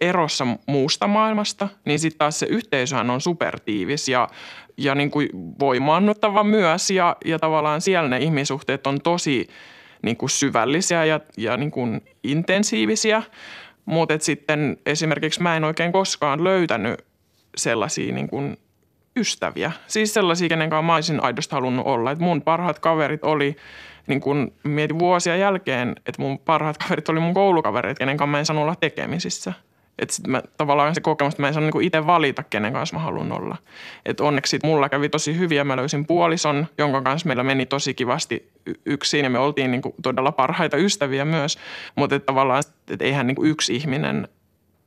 erossa 0.00 0.46
muusta 0.66 1.06
maailmasta, 1.06 1.68
niin 1.84 1.98
sitten 1.98 2.18
taas 2.18 2.38
se 2.38 2.46
yhteisöhän 2.46 3.10
on 3.10 3.20
supertiivis 3.20 4.08
ja, 4.08 4.28
ja 4.76 4.94
niin 4.94 5.10
kuin 5.10 5.28
voimaannuttava 5.60 6.44
myös 6.44 6.90
ja, 6.90 7.16
ja 7.24 7.38
tavallaan 7.38 7.80
siellä 7.80 8.08
ne 8.08 8.18
ihmissuhteet 8.18 8.86
on 8.86 9.00
tosi 9.00 9.48
niin 10.02 10.16
kuin 10.16 10.30
syvällisiä 10.30 11.04
ja, 11.04 11.20
ja 11.36 11.56
niin 11.56 11.70
kuin 11.70 12.00
intensiivisiä. 12.24 13.22
Mutta 13.84 14.14
sitten 14.20 14.76
esimerkiksi 14.86 15.42
mä 15.42 15.56
en 15.56 15.64
oikein 15.64 15.92
koskaan 15.92 16.44
löytänyt 16.44 17.04
sellaisia 17.56 18.14
niin 18.14 18.28
kuin 18.28 18.56
ystäviä. 19.16 19.72
Siis 19.86 20.14
sellaisia, 20.14 20.48
kenen 20.48 20.70
kanssa 20.70 20.82
mä 20.82 20.94
olisin 20.94 21.22
aidosti 21.22 21.54
halunnut 21.54 21.86
olla. 21.86 22.10
Et 22.10 22.18
mun 22.18 22.42
parhaat 22.42 22.78
kaverit 22.78 23.24
oli, 23.24 23.56
niin 24.06 24.20
kun 24.20 24.52
mietin 24.64 24.98
vuosia 24.98 25.36
jälkeen, 25.36 25.96
että 26.06 26.22
mun 26.22 26.38
parhaat 26.38 26.78
kaverit 26.82 27.08
oli 27.08 27.20
mun 27.20 27.34
koulukaverit, 27.34 27.98
kenen 27.98 28.16
kanssa 28.16 28.30
mä 28.30 28.38
en 28.38 28.46
saanut 28.46 28.62
olla 28.62 28.76
tekemisissä– 28.76 29.52
että 29.98 30.14
sit 30.14 30.26
mä, 30.26 30.42
tavallaan 30.56 30.94
se 30.94 31.00
kokemus, 31.00 31.34
että 31.34 31.42
mä 31.42 31.48
en 31.48 31.54
saanut 31.54 31.66
niinku 31.66 31.80
itse 31.80 32.06
valita, 32.06 32.42
kenen 32.42 32.72
kanssa 32.72 32.96
mä 32.96 33.02
haluan 33.02 33.32
olla. 33.32 33.56
Et 34.04 34.20
onneksi 34.20 34.58
mulla 34.64 34.88
kävi 34.88 35.08
tosi 35.08 35.38
hyvin 35.38 35.56
ja 35.56 35.64
mä 35.64 35.76
löysin 35.76 36.06
puolison, 36.06 36.66
jonka 36.78 37.02
kanssa 37.02 37.26
meillä 37.26 37.42
meni 37.42 37.66
tosi 37.66 37.94
kivasti 37.94 38.52
yksin 38.86 39.24
ja 39.24 39.30
me 39.30 39.38
oltiin 39.38 39.70
niinku 39.70 39.94
todella 40.02 40.32
parhaita 40.32 40.76
ystäviä 40.76 41.24
myös. 41.24 41.58
Mutta 41.94 42.16
et 42.16 42.26
tavallaan, 42.26 42.62
että 42.90 43.04
eihän 43.04 43.26
niinku 43.26 43.44
yksi 43.44 43.76
ihminen 43.76 44.28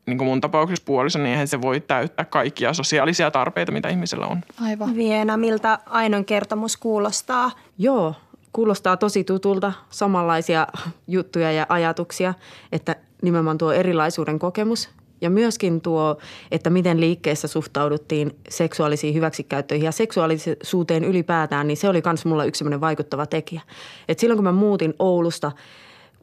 niin 0.06 0.18
kuin 0.18 0.28
mun 0.28 0.42
tapauksessa 0.42 0.84
puoliso, 0.86 1.20
niin 1.20 1.28
eihän 1.28 1.48
se 1.48 1.62
voi 1.62 1.80
täyttää 1.80 2.26
kaikkia 2.26 2.74
sosiaalisia 2.74 3.32
tarpeita, 3.32 3.72
mitä 3.72 3.90
ihmisellä 3.90 4.28
on. 4.28 4.42
Aivan. 4.62 4.96
Viena, 4.96 5.38
miltä 5.38 5.80
Ainon 5.86 6.26
kertomus 6.26 6.78
kuulostaa? 6.78 7.52
Joo, 7.78 8.16
kuulostaa 8.54 8.98
tosi 8.98 9.24
tutulta, 9.24 9.74
samanlaisia 9.90 10.68
juttuja 11.08 11.52
ja 11.52 11.66
ajatuksia, 11.70 12.34
että 12.72 12.96
nimenomaan 13.24 13.58
tuo 13.58 13.72
erilaisuuden 13.72 14.40
kokemus 14.40 14.90
ja 15.22 15.30
myöskin 15.30 15.82
tuo, 15.82 16.18
että 16.52 16.70
miten 16.70 17.00
liikkeessä 17.00 17.48
suhtauduttiin 17.48 18.36
seksuaalisiin 18.50 19.14
hyväksikäyttöihin 19.14 19.86
ja 19.86 19.92
seksuaalisuuteen 19.92 21.04
ylipäätään, 21.04 21.68
niin 21.68 21.78
se 21.78 21.90
oli 21.90 22.02
myös 22.06 22.26
mulla 22.26 22.46
yksi 22.46 22.66
vaikuttava 22.66 23.26
tekijä. 23.26 23.62
Et 24.08 24.20
silloin 24.20 24.38
kun 24.38 24.44
mä 24.44 24.52
muutin 24.52 24.94
Oulusta 25.00 25.52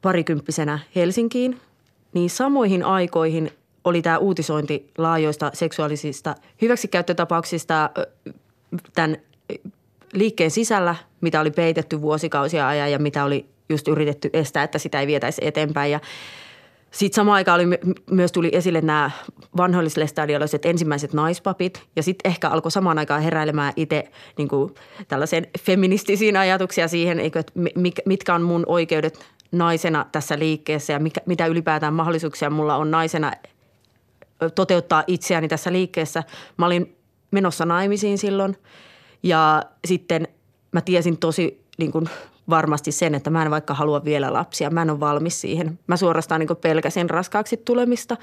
parikymppisenä 0.02 0.78
Helsinkiin, 0.96 1.60
niin 2.14 2.30
samoihin 2.30 2.84
aikoihin 2.84 3.50
oli 3.84 4.02
tämä 4.02 4.18
uutisointi 4.18 4.90
laajoista 4.98 5.50
seksuaalisista 5.54 6.34
hyväksikäyttötapauksista 6.62 7.90
tämän 8.94 9.16
liikkeen 10.12 10.50
sisällä, 10.50 10.94
mitä 11.20 11.40
oli 11.40 11.50
peitetty 11.50 12.00
vuosikausia 12.00 12.68
ajan 12.68 12.92
ja 12.92 12.98
mitä 12.98 13.24
oli 13.24 13.46
just 13.68 13.88
yritetty 13.88 14.30
estää, 14.32 14.62
että 14.62 14.78
sitä 14.78 15.00
ei 15.00 15.06
vietäisi 15.06 15.40
eteenpäin. 15.44 15.92
Ja 15.92 16.00
sitten 16.90 17.16
samaan 17.16 17.34
aikaan 17.34 17.60
oli, 17.60 17.78
myös 18.10 18.32
tuli 18.32 18.50
esille 18.52 18.80
nämä 18.80 19.10
vanhoillislestadiolaiset 19.56 20.66
ensimmäiset 20.66 21.12
naispapit 21.12 21.82
ja 21.96 22.02
sitten 22.02 22.30
ehkä 22.30 22.48
alkoi 22.48 22.70
samaan 22.70 22.98
aikaan 22.98 23.22
heräilemään 23.22 23.72
itse 23.76 24.10
niin 24.38 24.48
tällaisen 25.08 25.46
feministisiin 25.60 26.36
ajatuksia 26.36 26.88
siihen, 26.88 27.20
että 27.20 27.42
mitkä 28.06 28.34
on 28.34 28.42
mun 28.42 28.64
oikeudet 28.66 29.18
naisena 29.52 30.06
tässä 30.12 30.38
liikkeessä 30.38 30.92
ja 30.92 30.98
mikä, 30.98 31.20
mitä 31.26 31.46
ylipäätään 31.46 31.94
mahdollisuuksia 31.94 32.50
mulla 32.50 32.76
on 32.76 32.90
naisena 32.90 33.32
toteuttaa 34.54 35.04
itseäni 35.06 35.48
tässä 35.48 35.72
liikkeessä. 35.72 36.22
Mä 36.56 36.66
olin 36.66 36.96
menossa 37.30 37.64
naimisiin 37.64 38.18
silloin 38.18 38.56
ja 39.22 39.62
sitten 39.84 40.28
mä 40.72 40.80
tiesin 40.80 41.18
tosi 41.18 41.64
niin 41.78 41.92
kuin 41.92 42.08
varmasti 42.50 42.92
sen, 42.92 43.14
että 43.14 43.30
mä 43.30 43.42
en 43.42 43.50
vaikka 43.50 43.74
halua 43.74 44.04
vielä 44.04 44.32
lapsia. 44.32 44.70
Mä 44.70 44.82
en 44.82 44.90
ole 44.90 45.00
valmis 45.00 45.40
siihen. 45.40 45.78
Mä 45.86 45.96
suorastaan 45.96 46.38
niin 46.38 46.56
pelkäsin 46.60 47.10
raskaaksi 47.10 47.56
tulemista. 47.56 48.16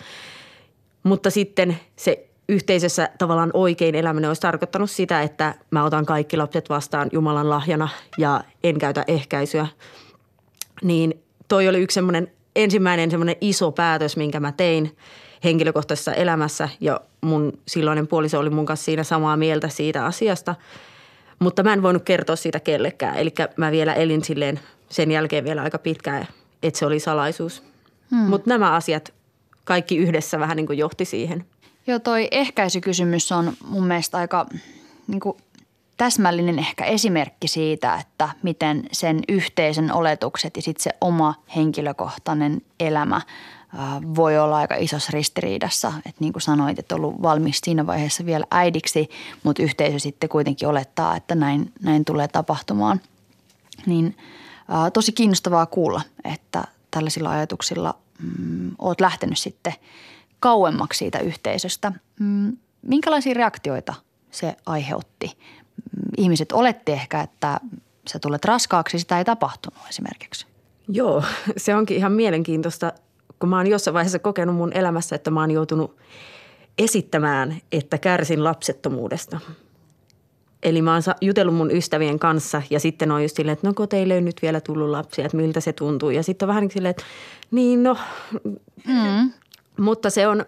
Mutta 1.04 1.30
sitten 1.30 1.78
se 1.96 2.28
yhteisössä 2.50 3.10
tavallaan 3.18 3.52
oikein 3.54 3.96
eläminen 3.96 4.30
olisi 4.30 4.42
tarkoittanut 4.42 4.92
sitä, 4.92 5.22
että 5.22 5.56
mä 5.72 5.84
otan 5.84 6.06
kaikki 6.06 6.38
lapset 6.38 6.70
vastaan 6.70 7.10
Jumalan 7.12 7.50
lahjana 7.50 7.90
ja 8.18 8.44
en 8.64 8.80
käytä 8.80 9.04
ehkäisyä. 9.08 9.68
Niin 10.84 11.24
toi 11.48 11.68
oli 11.68 11.80
yksi 11.80 11.96
semmoinen 11.96 12.32
ensimmäinen 12.56 13.12
semmoinen 13.12 13.36
iso 13.42 13.72
päätös, 13.72 14.18
minkä 14.18 14.40
mä 14.40 14.52
tein 14.52 14.98
henkilökohtaisessa 15.44 16.14
elämässä 16.14 16.70
ja 16.80 17.02
mun 17.22 17.60
silloinen 17.68 18.08
puoliso 18.08 18.40
oli 18.40 18.50
mun 18.50 18.66
kanssa 18.66 18.86
siinä 18.86 19.04
samaa 19.04 19.38
mieltä 19.38 19.70
siitä 19.70 20.06
asiasta– 20.06 20.56
mutta 21.40 21.64
mä 21.64 21.74
en 21.74 21.82
voinut 21.82 22.04
kertoa 22.04 22.36
siitä 22.36 22.60
kellekään. 22.60 23.18
Eli 23.18 23.34
mä 23.58 23.72
vielä 23.72 23.94
elin 23.94 24.24
silleen 24.24 24.60
sen 24.90 25.12
jälkeen 25.12 25.44
vielä 25.44 25.62
aika 25.62 25.78
pitkään, 25.78 26.28
että 26.64 26.80
se 26.80 26.86
oli 26.86 27.00
salaisuus. 27.00 27.64
Hmm. 28.12 28.20
Mutta 28.20 28.50
nämä 28.50 28.72
asiat 28.72 29.14
kaikki 29.64 29.98
yhdessä 29.98 30.40
vähän 30.40 30.58
niin 30.58 30.68
kuin 30.68 30.78
johti 30.78 31.06
siihen. 31.06 31.46
Joo, 31.88 32.00
toi 32.00 32.28
ehkäisykysymys 32.32 33.32
on 33.32 33.54
mun 33.68 33.88
mielestä 33.88 34.18
aika 34.18 34.46
niin 35.08 35.20
kuin 35.20 35.38
täsmällinen 35.98 36.60
ehkä 36.60 36.86
esimerkki 36.86 37.48
siitä, 37.48 37.96
että 37.96 38.30
miten 38.44 38.84
sen 38.92 39.20
yhteisen 39.30 39.94
oletukset 39.94 40.56
ja 40.56 40.62
sitten 40.62 40.84
se 40.84 40.92
oma 41.02 41.36
henkilökohtainen 41.56 42.62
elämä– 42.80 43.22
voi 44.16 44.38
olla 44.38 44.58
aika 44.58 44.76
isossa 44.76 45.12
ristiriidassa. 45.14 45.94
Että 45.98 46.20
niin 46.20 46.34
kuin 46.34 46.42
sanoit, 46.42 46.80
että 46.80 46.96
ollut 46.96 47.22
valmis 47.22 47.60
siinä 47.64 47.88
vaiheessa 47.88 48.26
vielä 48.26 48.46
äidiksi, 48.52 49.10
mutta 49.44 49.64
yhteisö 49.64 50.00
sitten 50.00 50.30
kuitenkin 50.30 50.68
olettaa, 50.68 51.16
että 51.16 51.36
näin, 51.36 51.74
näin 51.82 52.06
tulee 52.06 52.28
tapahtumaan. 52.28 53.02
Niin 53.86 54.18
ää, 54.68 54.92
tosi 54.92 55.12
kiinnostavaa 55.12 55.66
kuulla, 55.66 56.02
että 56.24 56.64
tällaisilla 56.92 57.30
ajatuksilla 57.30 57.96
mm, 58.20 58.72
olet 58.80 59.02
lähtenyt 59.02 59.38
sitten 59.38 59.74
kauemmaksi 60.40 60.98
siitä 60.98 61.20
yhteisöstä. 61.20 61.92
Mm, 62.20 62.58
minkälaisia 62.82 63.34
reaktioita 63.34 63.94
se 64.32 64.56
aiheutti? 64.66 65.28
Mm, 65.28 66.12
ihmiset 66.18 66.52
oletti 66.52 66.92
ehkä, 66.92 67.22
että 67.22 67.60
sä 68.08 68.20
tulet 68.20 68.46
raskaaksi, 68.46 69.00
sitä 69.00 69.18
ei 69.18 69.26
tapahtunut 69.26 69.80
esimerkiksi. 69.90 70.46
Joo, 70.88 71.24
se 71.58 71.76
onkin 71.76 71.98
ihan 71.98 72.12
mielenkiintoista 72.12 72.94
kun 73.40 73.50
mä 73.50 73.58
oon 73.58 73.68
jossain 73.68 73.94
vaiheessa 73.94 74.20
kokenut 74.20 74.56
mun 74.56 74.74
elämässä, 74.74 75.16
että 75.16 75.32
mä 75.32 75.40
oon 75.40 75.52
joutunut 75.52 75.98
esittämään, 76.78 77.58
että 77.72 77.98
kärsin 77.98 78.44
lapsettomuudesta. 78.44 79.40
Eli 80.64 80.82
mä 80.82 80.94
oon 80.94 81.02
jutellut 81.22 81.56
mun 81.56 81.72
ystävien 81.72 82.20
kanssa 82.20 82.62
ja 82.70 82.80
sitten 82.80 83.12
on 83.12 83.22
just 83.22 83.36
silleen, 83.36 83.54
että 83.54 83.68
no 83.68 83.74
kun 83.74 83.88
teille 83.88 84.14
ei 84.14 84.22
nyt 84.22 84.42
vielä 84.42 84.62
tullut 84.62 84.90
lapsia, 84.90 85.26
että 85.26 85.38
miltä 85.38 85.60
se 85.60 85.74
tuntuu. 85.74 86.10
Ja 86.10 86.24
sitten 86.24 86.46
on 86.46 86.48
vähän 86.48 86.62
niin 86.62 86.72
silleen, 86.72 86.90
että 86.90 87.04
niin 87.52 87.84
no, 87.84 87.98
mm. 88.88 89.32
mutta 89.78 90.10
se 90.10 90.28
on 90.28 90.46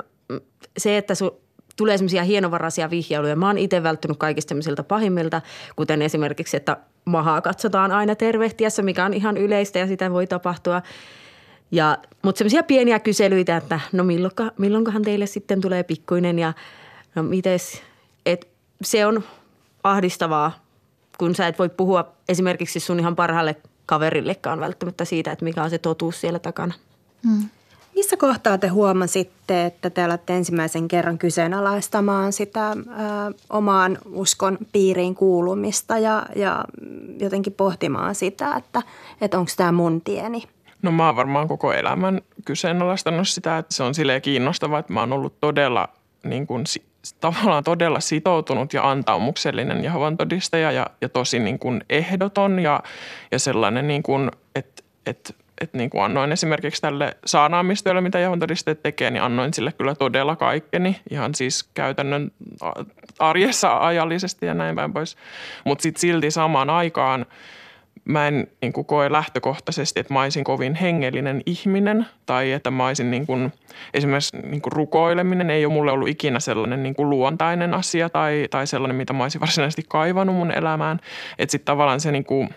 se, 0.77 0.97
että 0.97 1.15
su, 1.15 1.41
tulee 1.77 1.97
semmoisia 1.97 2.23
hienovaraisia 2.23 2.89
vihjailuja. 2.89 3.35
Mä 3.35 3.47
oon 3.47 3.57
itse 3.57 3.83
välttynyt 3.83 4.17
kaikista 4.17 4.49
semmoisilta 4.49 4.83
pahimmilta, 4.83 5.41
kuten 5.75 6.01
esimerkiksi, 6.01 6.57
että 6.57 6.77
mahaa 7.05 7.41
katsotaan 7.41 7.91
aina 7.91 8.15
tervehtiessä, 8.15 8.81
mikä 8.81 9.05
on 9.05 9.13
ihan 9.13 9.37
yleistä 9.37 9.79
ja 9.79 9.87
sitä 9.87 10.11
voi 10.11 10.27
tapahtua– 10.27 10.81
ja, 11.71 11.97
mutta 12.21 12.37
semmoisia 12.37 12.63
pieniä 12.63 12.99
kyselyitä, 12.99 13.57
että 13.57 13.79
no 13.91 14.03
milloinka, 14.03 14.51
milloinkohan 14.57 15.01
teille 15.01 15.25
sitten 15.25 15.61
tulee 15.61 15.83
pikkuinen 15.83 16.39
ja 16.39 16.53
no 17.15 17.23
mites, 17.23 17.81
et 18.25 18.47
se 18.83 19.05
on 19.05 19.23
ahdistavaa, 19.83 20.51
kun 21.17 21.35
sä 21.35 21.47
et 21.47 21.59
voi 21.59 21.69
puhua 21.69 22.11
esimerkiksi 22.29 22.79
sun 22.79 22.99
ihan 22.99 23.15
parhaalle 23.15 23.55
kaverillekaan 23.85 24.59
välttämättä 24.59 25.05
siitä, 25.05 25.31
että 25.31 25.45
mikä 25.45 25.63
on 25.63 25.69
se 25.69 25.77
totuus 25.77 26.21
siellä 26.21 26.39
takana. 26.39 26.73
Hmm. 27.27 27.49
Missä 27.95 28.17
kohtaa 28.17 28.57
te 28.57 28.67
huomasitte, 28.67 29.65
että 29.65 29.89
te 29.89 30.05
olette 30.05 30.35
ensimmäisen 30.35 30.87
kerran 30.87 31.17
kyseenalaistamaan 31.17 32.33
sitä 32.33 32.71
ö, 32.71 32.75
omaan 33.49 33.97
uskon 34.05 34.57
piiriin 34.71 35.15
kuulumista 35.15 35.97
ja, 35.97 36.25
ja 36.35 36.65
jotenkin 37.19 37.53
pohtimaan 37.53 38.15
sitä, 38.15 38.55
että, 38.55 38.81
että 39.21 39.39
onko 39.39 39.51
tämä 39.57 39.71
mun 39.71 40.01
tieni– 40.01 40.43
No 40.81 40.91
mä 40.91 41.05
oon 41.05 41.15
varmaan 41.15 41.47
koko 41.47 41.73
elämän 41.73 42.21
kyseenalaistanut 42.45 43.27
sitä, 43.27 43.57
että 43.57 43.75
se 43.75 43.83
on 43.83 43.95
silleen 43.95 44.21
kiinnostavaa, 44.21 44.79
että 44.79 44.93
mä 44.93 44.99
oon 44.99 45.13
ollut 45.13 45.39
todella 45.41 45.89
niin 46.23 46.47
kuin, 46.47 46.63
tavallaan 47.19 47.63
todella 47.63 47.99
sitoutunut 47.99 48.73
ja 48.73 48.89
antaumuksellinen 48.89 49.83
Jehovan 49.83 50.17
todistaja 50.17 50.71
ja, 50.71 50.87
ja 51.01 51.09
tosi 51.09 51.39
niin 51.39 51.59
kuin 51.59 51.83
ehdoton 51.89 52.59
ja, 52.59 52.83
ja 53.31 53.39
sellainen, 53.39 53.87
niin 53.87 54.03
kuin, 54.03 54.31
että, 54.55 54.83
että 55.05 55.33
että 55.61 55.77
niin 55.77 55.89
kuin 55.89 56.03
annoin 56.03 56.31
esimerkiksi 56.31 56.81
tälle 56.81 57.17
saanaamistyölle, 57.25 58.01
mitä 58.01 58.19
Jehovan 58.19 58.39
todisteet 58.39 58.83
tekee, 58.83 59.11
niin 59.11 59.23
annoin 59.23 59.53
sille 59.53 59.71
kyllä 59.71 59.95
todella 59.95 60.35
kaikkeni. 60.35 61.01
Ihan 61.09 61.35
siis 61.35 61.69
käytännön 61.73 62.31
arjessa 63.19 63.77
ajallisesti 63.77 64.45
ja 64.45 64.53
näin 64.53 64.75
päin 64.75 64.93
pois. 64.93 65.17
Mutta 65.65 65.83
sitten 65.83 66.01
silti 66.01 66.31
samaan 66.31 66.69
aikaan– 66.69 67.25
mä 68.05 68.27
en 68.27 68.47
niin 68.61 68.73
kuin 68.73 68.85
koe 68.85 69.11
lähtökohtaisesti, 69.11 69.99
että 69.99 70.13
mä 70.13 70.21
olisin 70.21 70.43
kovin 70.43 70.75
hengellinen 70.75 71.41
ihminen 71.45 72.05
tai 72.25 72.51
että 72.51 72.71
mä 72.71 72.87
olisin 72.87 73.11
niin 73.11 73.25
kuin, 73.25 73.53
esimerkiksi 73.93 74.37
niin 74.37 74.61
kuin 74.61 74.71
rukoileminen 74.73 75.49
ei 75.49 75.65
ole 75.65 75.73
mulle 75.73 75.91
ollut 75.91 76.07
ikinä 76.09 76.39
sellainen 76.39 76.83
niin 76.83 76.95
kuin 76.95 77.09
luontainen 77.09 77.73
asia 77.73 78.09
tai, 78.09 78.47
tai 78.49 78.67
sellainen, 78.67 78.95
mitä 78.95 79.13
mä 79.13 79.23
olisin 79.23 79.41
varsinaisesti 79.41 79.83
kaivannut 79.87 80.35
mun 80.35 80.51
elämään. 80.51 80.99
Että 81.39 81.51
sitten 81.51 81.65
tavallaan 81.65 81.99
se 81.99 82.11
niin 82.11 82.25
kuin 82.25 82.49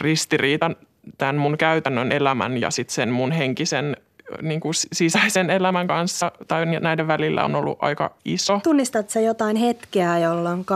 ristiriita 0.00 0.70
tämän 1.18 1.36
mun 1.36 1.58
käytännön 1.58 2.12
elämän 2.12 2.60
ja 2.60 2.70
sitten 2.70 2.94
sen 2.94 3.08
mun 3.08 3.32
henkisen 3.32 3.96
niin 4.42 4.60
kuin 4.60 4.74
sisäisen 4.92 5.50
elämän 5.50 5.86
kanssa 5.86 6.32
tai 6.48 6.66
näiden 6.66 7.08
välillä 7.08 7.44
on 7.44 7.54
ollut 7.54 7.78
aika 7.80 8.14
iso. 8.24 8.60
Tunnistatko 8.62 9.10
sä 9.10 9.20
jotain 9.20 9.56
hetkeä, 9.56 10.18
jolloin, 10.18 10.66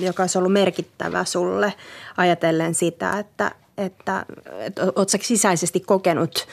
joka 0.00 0.22
olisi 0.22 0.38
ollut 0.38 0.52
merkittävä 0.52 1.24
sulle 1.24 1.72
ajatellen 2.16 2.74
sitä, 2.74 3.18
että, 3.18 3.50
että, 3.78 4.26
että 4.58 4.82
oletko 4.82 5.18
sisäisesti 5.20 5.80
kokenut 5.80 6.46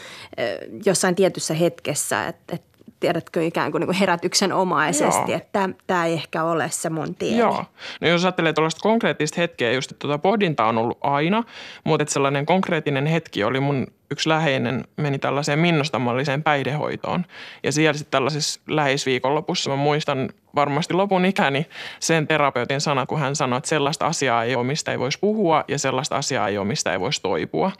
jossain 0.85 1.15
tietyssä 1.15 1.53
hetkessä, 1.53 2.27
että, 2.27 2.55
että 2.55 2.73
tiedätkö, 3.03 3.45
ikään 3.45 3.71
kuin, 3.71 3.81
niin 3.81 3.93
herätyksen 3.93 4.53
omaisesti, 4.53 5.31
Joo. 5.31 5.37
että 5.37 5.69
tämä 5.87 6.05
ei 6.05 6.13
ehkä 6.13 6.43
ole 6.43 6.69
se 6.69 6.89
mun 6.89 7.15
tie. 7.15 7.37
Joo. 7.37 7.65
No 8.01 8.07
jos 8.07 8.23
ajattelee 8.25 8.53
tuollaista 8.53 8.81
konkreettista 8.81 9.41
hetkeä, 9.41 9.71
just 9.71 9.91
että 9.91 9.99
tuota 9.99 10.17
pohdinta 10.17 10.65
on 10.65 10.77
ollut 10.77 10.97
aina, 11.01 11.43
mutta 11.83 12.03
että 12.03 12.13
sellainen 12.13 12.45
konkreettinen 12.45 13.05
hetki 13.05 13.43
oli 13.43 13.59
mun 13.59 13.87
yksi 14.11 14.29
läheinen 14.29 14.83
meni 14.97 15.19
tällaiseen 15.19 15.59
minnostamalliseen 15.59 16.43
päihdehoitoon. 16.43 17.25
Ja 17.63 17.71
siellä 17.71 17.97
sitten 17.97 18.11
tällaisessa 18.11 18.61
läheisviikonlopussa 18.67 19.69
mä 19.69 19.75
muistan 19.75 20.29
varmasti 20.55 20.93
lopun 20.93 21.25
ikäni 21.25 21.65
sen 21.99 22.27
terapeutin 22.27 22.81
sanat, 22.81 23.09
kun 23.09 23.19
hän 23.19 23.35
sanoi, 23.35 23.57
että 23.57 23.69
sellaista 23.69 24.05
asiaa 24.05 24.43
ei 24.43 24.55
ole, 24.55 24.63
mistä 24.63 24.91
ei 24.91 24.99
voisi 24.99 25.19
puhua 25.19 25.63
ja 25.67 25.79
sellaista 25.79 26.15
asiaa 26.15 26.47
ei 26.47 26.57
ole, 26.57 26.67
mistä 26.67 26.93
ei 26.93 26.99
voisi 26.99 27.21
toipua. 27.21 27.71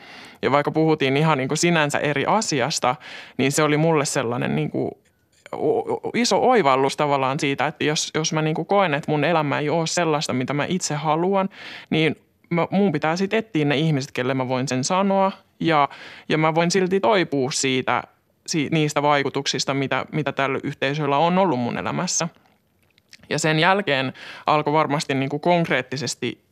Ja 0.41 0.51
vaikka 0.51 0.71
puhuttiin 0.71 1.17
ihan 1.17 1.37
niin 1.37 1.47
kuin 1.47 1.57
sinänsä 1.57 1.99
eri 1.99 2.25
asiasta, 2.25 2.95
niin 3.37 3.51
se 3.51 3.63
oli 3.63 3.77
mulle 3.77 4.05
sellainen 4.05 4.55
niin 4.55 4.71
kuin 4.71 4.91
iso 6.13 6.49
oivallus 6.49 6.97
tavallaan 6.97 7.39
siitä, 7.39 7.67
että 7.67 7.83
jos, 7.83 8.11
jos 8.15 8.33
mä 8.33 8.41
niin 8.41 8.55
kuin 8.55 8.65
koen, 8.65 8.93
että 8.93 9.11
mun 9.11 9.23
elämä 9.23 9.59
ei 9.59 9.69
ole 9.69 9.87
sellaista, 9.87 10.33
mitä 10.33 10.53
mä 10.53 10.65
itse 10.65 10.95
haluan, 10.95 11.49
niin 11.89 12.15
mun 12.69 12.91
pitää 12.91 13.15
sitten 13.15 13.39
etsiä 13.39 13.65
ne 13.65 13.77
ihmiset, 13.77 14.11
kelle 14.11 14.33
mä 14.33 14.47
voin 14.47 14.67
sen 14.67 14.83
sanoa 14.83 15.31
ja, 15.67 15.89
ja 16.29 16.37
mä 16.37 16.55
voin 16.55 16.71
silti 16.71 16.99
toipua 16.99 17.51
siitä, 17.51 18.03
si, 18.47 18.67
niistä 18.71 19.01
vaikutuksista, 19.01 19.73
mitä, 19.73 20.05
mitä 20.11 20.31
tällä 20.31 20.59
yhteisöllä 20.63 21.17
on 21.17 21.37
ollut 21.37 21.59
mun 21.59 21.77
elämässä. 21.77 22.27
Ja 23.29 23.39
sen 23.39 23.59
jälkeen 23.59 24.13
alkoi 24.45 24.73
varmasti 24.73 25.13
niin 25.13 25.29
kuin 25.29 25.39
konkreettisesti 25.39 26.43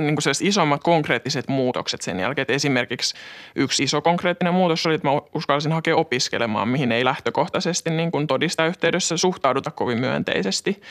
niin 0.00 0.16
kuin 0.16 0.34
isommat 0.40 0.82
konkreettiset 0.82 1.48
muutokset 1.48 2.02
sen 2.02 2.20
jälkeen. 2.20 2.42
Että 2.42 2.52
esimerkiksi 2.52 3.14
yksi 3.54 3.82
iso 3.82 4.00
konkreettinen 4.00 4.54
muutos 4.54 4.86
oli, 4.86 4.94
että 4.94 5.08
mä 5.08 5.20
uskalsin 5.34 5.72
hakea 5.72 5.96
opiskelemaan, 5.96 6.68
mihin 6.68 6.92
ei 6.92 7.04
lähtökohtaisesti 7.04 7.90
niin 7.90 8.12
kuin 8.12 8.26
todistajayhteydessä 8.26 9.16
suhtauduta 9.16 9.70
kovin 9.70 10.00
myönteisesti. 10.00 10.82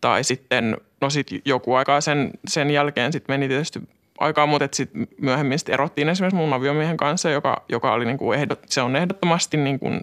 Tai 0.00 0.24
sitten, 0.24 0.76
no 1.00 1.10
sitten 1.10 1.42
joku 1.44 1.74
aikaa 1.74 2.00
sen, 2.00 2.30
sen 2.48 2.70
jälkeen 2.70 3.12
sitten 3.12 3.34
meni 3.34 3.48
tietysti 3.48 3.80
aikaa, 4.18 4.46
mutta 4.46 4.68
sitten 4.72 5.08
myöhemmin 5.20 5.58
sit 5.58 5.68
erottiin 5.68 6.08
esimerkiksi 6.08 6.36
mun 6.36 6.52
aviomiehen 6.52 6.96
kanssa, 6.96 7.30
joka, 7.30 7.64
joka 7.68 7.92
oli 7.92 8.04
niin 8.04 8.18
kuin 8.18 8.38
ehdot, 8.38 8.60
se 8.66 8.82
on 8.82 8.96
ehdottomasti 8.96 9.56
niin 9.56 9.78
kuin 9.78 10.00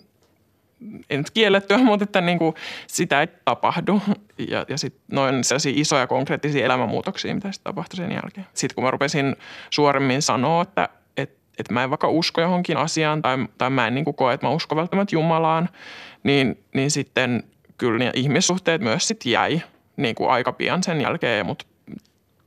ei 1.10 1.17
nyt 1.17 1.32
kiellettyä, 1.32 1.77
mutta 1.77 2.03
että 2.03 2.22
niin 2.22 2.39
kuin 2.39 2.55
sitä 2.88 3.22
ei 3.22 3.27
tapahdu. 3.46 4.01
Ja, 4.50 4.65
ja 4.70 4.77
sitten 4.77 5.01
noin 5.12 5.43
sellaisia 5.43 5.74
isoja 5.75 6.08
konkreettisia 6.08 6.65
elämänmuutoksia, 6.65 7.36
mitä 7.36 7.51
sitten 7.51 7.63
tapahtui 7.74 7.98
sen 7.98 8.12
jälkeen. 8.12 8.48
Sitten 8.53 8.75
kun 8.75 8.83
mä 8.83 8.92
rupesin 8.92 9.35
suoremmin 9.70 10.22
sanoa, 10.22 10.61
että 10.61 10.90
et, 11.18 11.38
et 11.59 11.72
mä 11.72 11.83
en 11.83 11.90
vaikka 11.90 12.09
usko 12.09 12.42
johonkin 12.42 12.77
asiaan 12.77 13.22
tai, 13.22 13.38
tai 13.57 13.70
mä 13.70 13.88
en 13.88 13.96
niin 13.96 14.05
kuin 14.05 14.16
koe, 14.16 14.33
että 14.33 14.48
mä 14.48 14.53
uskon 14.53 14.75
välttämättä 14.75 15.16
Jumalaan, 15.16 15.70
niin, 16.24 16.64
niin 16.74 16.92
sitten 16.92 17.44
kyllä 17.77 18.00
ne 18.00 18.11
ihmissuhteet 18.14 18.81
myös 18.81 19.07
sitten 19.07 19.31
jäi 19.31 19.61
niin 19.98 20.16
kuin 20.16 20.29
aika 20.29 20.51
pian 20.51 20.83
sen 20.83 21.01
jälkeen, 21.01 21.46
mutta 21.46 21.66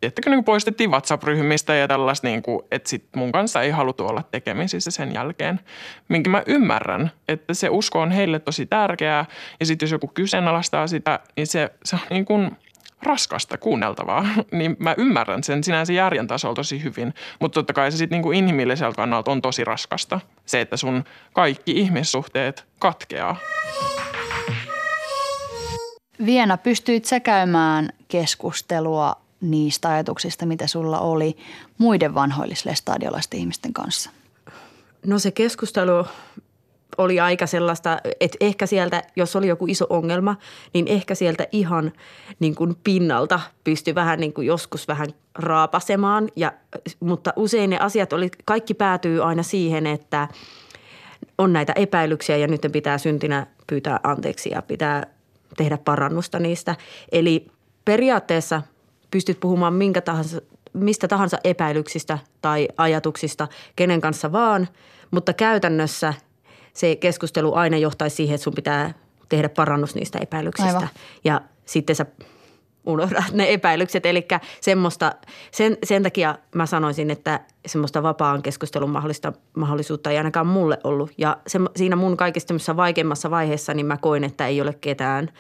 tiettäkö 0.01 0.31
niin 0.31 0.45
poistettiin 0.45 0.91
WhatsApp-ryhmistä 0.91 1.75
ja 1.75 1.89
tällaista, 1.89 2.27
niin 2.27 2.43
kuin, 2.43 2.63
että 2.71 2.89
sit 2.89 3.05
mun 3.17 3.33
kanssa 3.33 3.63
ei 3.63 3.71
haluttu 3.71 4.07
olla 4.07 4.23
tekemisissä 4.31 4.91
sen 4.91 5.15
jälkeen. 5.15 5.61
Minkä 6.09 6.31
mä 6.31 6.43
ymmärrän, 6.47 7.11
että 7.29 7.55
se 7.55 7.69
usko 7.69 8.01
on 8.01 8.11
heille 8.11 8.39
tosi 8.39 8.67
tärkeää 8.67 9.25
ja 9.61 9.67
sitten 9.67 9.87
jos 9.87 9.93
joku 9.93 10.07
kyseenalaistaa 10.07 10.87
sitä, 10.87 11.21
niin 11.37 11.47
se, 11.47 11.71
se 11.85 11.97
on 11.97 12.03
niin 12.11 12.25
kuin 12.25 12.57
raskasta 13.03 13.59
kuunneltavaa. 13.59 14.27
niin 14.53 14.77
mä 14.79 14.95
ymmärrän 14.99 15.43
sen 15.43 15.65
sinänsä 15.65 15.93
järjen 15.93 16.27
tasolla 16.27 16.55
tosi 16.55 16.83
hyvin, 16.85 17.15
mutta 17.41 17.55
totta 17.55 17.73
kai 17.73 17.93
se 17.93 17.97
sitten 17.97 18.17
niin 18.17 18.23
kuin 18.23 18.39
inhimilliseltä 18.39 18.97
kannalta 18.97 19.31
on 19.31 19.43
tosi 19.43 19.65
raskasta. 19.65 20.21
Se, 20.47 20.61
että 20.61 20.77
sun 20.77 21.05
kaikki 21.33 21.73
ihmissuhteet 21.73 22.65
katkeaa. 22.79 23.37
Viena, 26.27 26.57
pystyit 26.57 27.05
sä 27.05 27.21
käymään 27.21 27.89
keskustelua 28.09 29.26
niistä 29.51 29.89
ajatuksista, 29.89 30.47
mitä 30.47 30.67
sulla 30.67 30.99
oli 31.01 31.37
muiden 31.79 32.15
vanhoillislestadiolaisten 32.15 33.41
ihmisten 33.41 33.73
kanssa? 33.73 34.11
No 35.07 35.19
se 35.19 35.31
keskustelu 35.31 36.07
oli 36.99 37.21
aika 37.21 37.47
sellaista, 37.47 37.99
että 38.21 38.37
ehkä 38.41 38.67
sieltä, 38.67 39.03
jos 39.17 39.37
oli 39.37 39.49
joku 39.49 39.67
iso 39.67 39.87
ongelma, 39.91 40.37
niin 40.75 40.89
ehkä 40.89 41.15
sieltä 41.15 41.47
ihan 41.53 41.93
niin 42.41 42.55
kuin 42.55 42.77
pinnalta 42.85 43.41
pystyi 43.65 43.95
vähän 43.95 44.21
niin 44.21 44.33
kuin 44.33 44.47
joskus 44.47 44.89
vähän 44.89 45.07
raapasemaan. 45.35 46.29
Ja, 46.37 46.53
mutta 47.01 47.33
usein 47.37 47.71
ne 47.71 47.79
asiat 47.79 48.13
oli, 48.13 48.31
kaikki 48.45 48.75
päätyy 48.75 49.25
aina 49.25 49.43
siihen, 49.43 49.87
että 49.87 50.29
on 51.39 51.53
näitä 51.53 51.73
epäilyksiä 51.77 52.37
ja 52.37 52.47
nyt 52.47 52.67
pitää 52.73 52.99
syntinä 52.99 53.47
pyytää 53.67 54.01
anteeksi 54.03 54.51
ja 54.51 54.63
pitää 54.63 55.07
tehdä 55.57 55.79
parannusta 55.79 56.39
niistä. 56.39 56.77
Eli 57.13 57.47
periaatteessa– 57.85 58.63
pystyt 59.11 59.40
puhumaan 59.40 59.75
minkä 59.75 60.01
tahansa, 60.01 60.40
mistä 60.73 61.09
tahansa 61.09 61.38
epäilyksistä 61.45 62.19
tai 62.42 62.69
ajatuksista 62.77 63.49
kenen 63.77 64.01
kanssa 64.01 64.33
vaan, 64.33 64.69
mutta 65.11 65.33
käytännössä 65.33 66.14
se 66.73 66.97
keskustelu 66.97 67.55
aina 67.55 67.77
johtaisi 67.77 68.16
siihen, 68.16 68.35
että 68.35 68.45
sun 68.45 68.55
pitää 68.55 68.95
tehdä 69.29 69.49
parannus 69.49 69.95
niistä 69.95 70.19
epäilyksistä. 70.19 70.77
Aivan. 70.77 70.88
Ja 71.25 71.40
sitten 71.64 71.97
sä 71.97 72.07
unohdat 72.87 73.25
ne 73.33 73.53
epäilykset. 73.53 74.07
Eli 74.07 74.27
semmoista, 74.61 75.12
sen, 75.51 75.79
sen 75.85 76.03
takia 76.03 76.38
mä 76.55 76.66
sanoisin, 76.66 77.11
että 77.11 77.40
semmoista 77.66 78.03
vapaan 78.03 78.42
keskustelun 78.42 78.90
mahdollista, 78.90 79.33
mahdollisuutta 79.57 80.11
ei 80.11 80.16
ainakaan 80.16 80.47
mulle 80.47 80.79
ollut. 80.85 81.11
Ja 81.19 81.37
se, 81.47 81.59
siinä 81.77 81.97
mun 81.97 82.16
kaikista 82.16 82.77
vaikeimmassa 82.77 83.31
vaiheessa 83.31 83.75
niin 83.75 83.87
mä 83.87 83.97
koin, 83.97 84.25
että 84.25 84.47
ei 84.47 84.61
ole 84.61 84.75
ketään– 84.81 85.31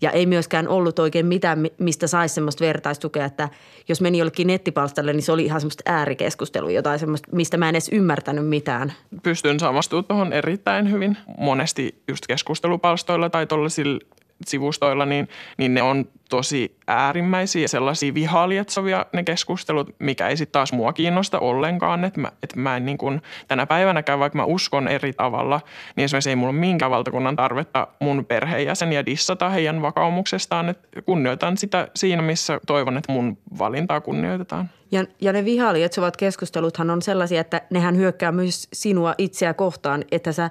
ja 0.00 0.10
ei 0.10 0.26
myöskään 0.26 0.68
ollut 0.68 0.98
oikein 0.98 1.26
mitään, 1.26 1.66
mistä 1.78 2.06
saisi 2.06 2.34
semmoista 2.34 2.64
vertaistukea, 2.64 3.24
että 3.24 3.48
jos 3.88 4.00
meni 4.00 4.18
jollekin 4.18 4.46
nettipalstalle, 4.46 5.12
niin 5.12 5.22
se 5.22 5.32
oli 5.32 5.44
ihan 5.44 5.60
semmoista 5.60 5.82
äärikeskustelua, 5.86 6.70
jotain 6.70 6.98
semmoista, 6.98 7.28
mistä 7.32 7.56
mä 7.56 7.68
en 7.68 7.74
edes 7.74 7.88
ymmärtänyt 7.92 8.46
mitään. 8.48 8.92
Pystyn 9.22 9.60
samastumaan 9.60 10.04
tuohon 10.04 10.32
erittäin 10.32 10.90
hyvin. 10.90 11.16
Monesti 11.38 12.02
just 12.08 12.26
keskustelupalstoilla 12.26 13.30
tai 13.30 13.46
tuollaisilla 13.46 13.98
sivustoilla, 14.46 15.06
niin, 15.06 15.28
niin 15.58 15.74
ne 15.74 15.82
on 15.82 16.04
tosi 16.28 16.76
äärimmäisiä 16.86 17.68
sellaisia 17.68 18.14
vihalietsovia 18.14 19.06
ne 19.12 19.24
keskustelut, 19.24 19.94
mikä 19.98 20.28
ei 20.28 20.36
sitten 20.36 20.52
taas 20.52 20.72
mua 20.72 20.92
kiinnosta 20.92 21.38
ollenkaan. 21.38 22.04
Että 22.04 22.20
mä, 22.20 22.32
et 22.42 22.56
mä 22.56 22.76
en 22.76 22.86
niin 22.86 22.98
kun, 22.98 23.22
tänä 23.48 23.66
päivänäkään, 23.66 24.18
vaikka 24.18 24.36
mä 24.36 24.44
uskon 24.44 24.88
eri 24.88 25.12
tavalla, 25.12 25.60
niin 25.96 26.04
esimerkiksi 26.04 26.30
ei 26.30 26.36
mulla 26.36 26.50
ole 26.50 26.58
minkään 26.58 26.90
valtakunnan 26.90 27.36
tarvetta 27.36 27.88
mun 28.00 28.24
perheenjäseniä 28.24 29.06
dissata 29.06 29.48
heidän 29.48 29.82
vakaumuksestaan. 29.82 30.68
Että 30.68 31.02
kunnioitan 31.02 31.56
sitä 31.56 31.88
siinä, 31.96 32.22
missä 32.22 32.60
toivon, 32.66 32.96
että 32.96 33.12
mun 33.12 33.38
valintaa 33.58 34.00
kunnioitetaan. 34.00 34.70
Ja, 34.90 35.04
ja 35.20 35.32
ne 35.32 35.44
vihalietsovat 35.44 36.16
keskusteluthan 36.16 36.90
on 36.90 37.02
sellaisia, 37.02 37.40
että 37.40 37.62
nehän 37.70 37.96
hyökkää 37.96 38.32
myös 38.32 38.68
sinua 38.72 39.14
itseä 39.18 39.54
kohtaan, 39.54 40.04
että 40.12 40.32
sä, 40.32 40.50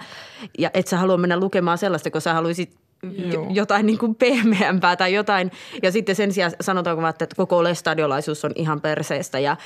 ja 0.57 0.69
et 0.73 0.87
sä 0.87 0.97
halua 0.97 1.17
mennä 1.17 1.39
lukemaan 1.39 1.77
sellaista, 1.77 2.11
kun 2.11 2.21
sä 2.21 2.33
haluaisit 2.33 2.86
Joo. 3.33 3.47
jotain 3.49 3.85
niin 3.85 3.97
kuin 3.97 4.15
pehmeämpää 4.15 4.95
tai 4.95 5.13
jotain. 5.13 5.51
Ja 5.83 5.91
sitten 5.91 6.15
sen 6.15 6.31
sijaan 6.31 6.51
sanotaanko, 6.61 7.07
että 7.07 7.27
koko 7.37 7.63
lestadiolaisuus 7.63 8.45
on 8.45 8.51
ihan 8.55 8.81
perseestä 8.81 9.39
ja 9.39 9.57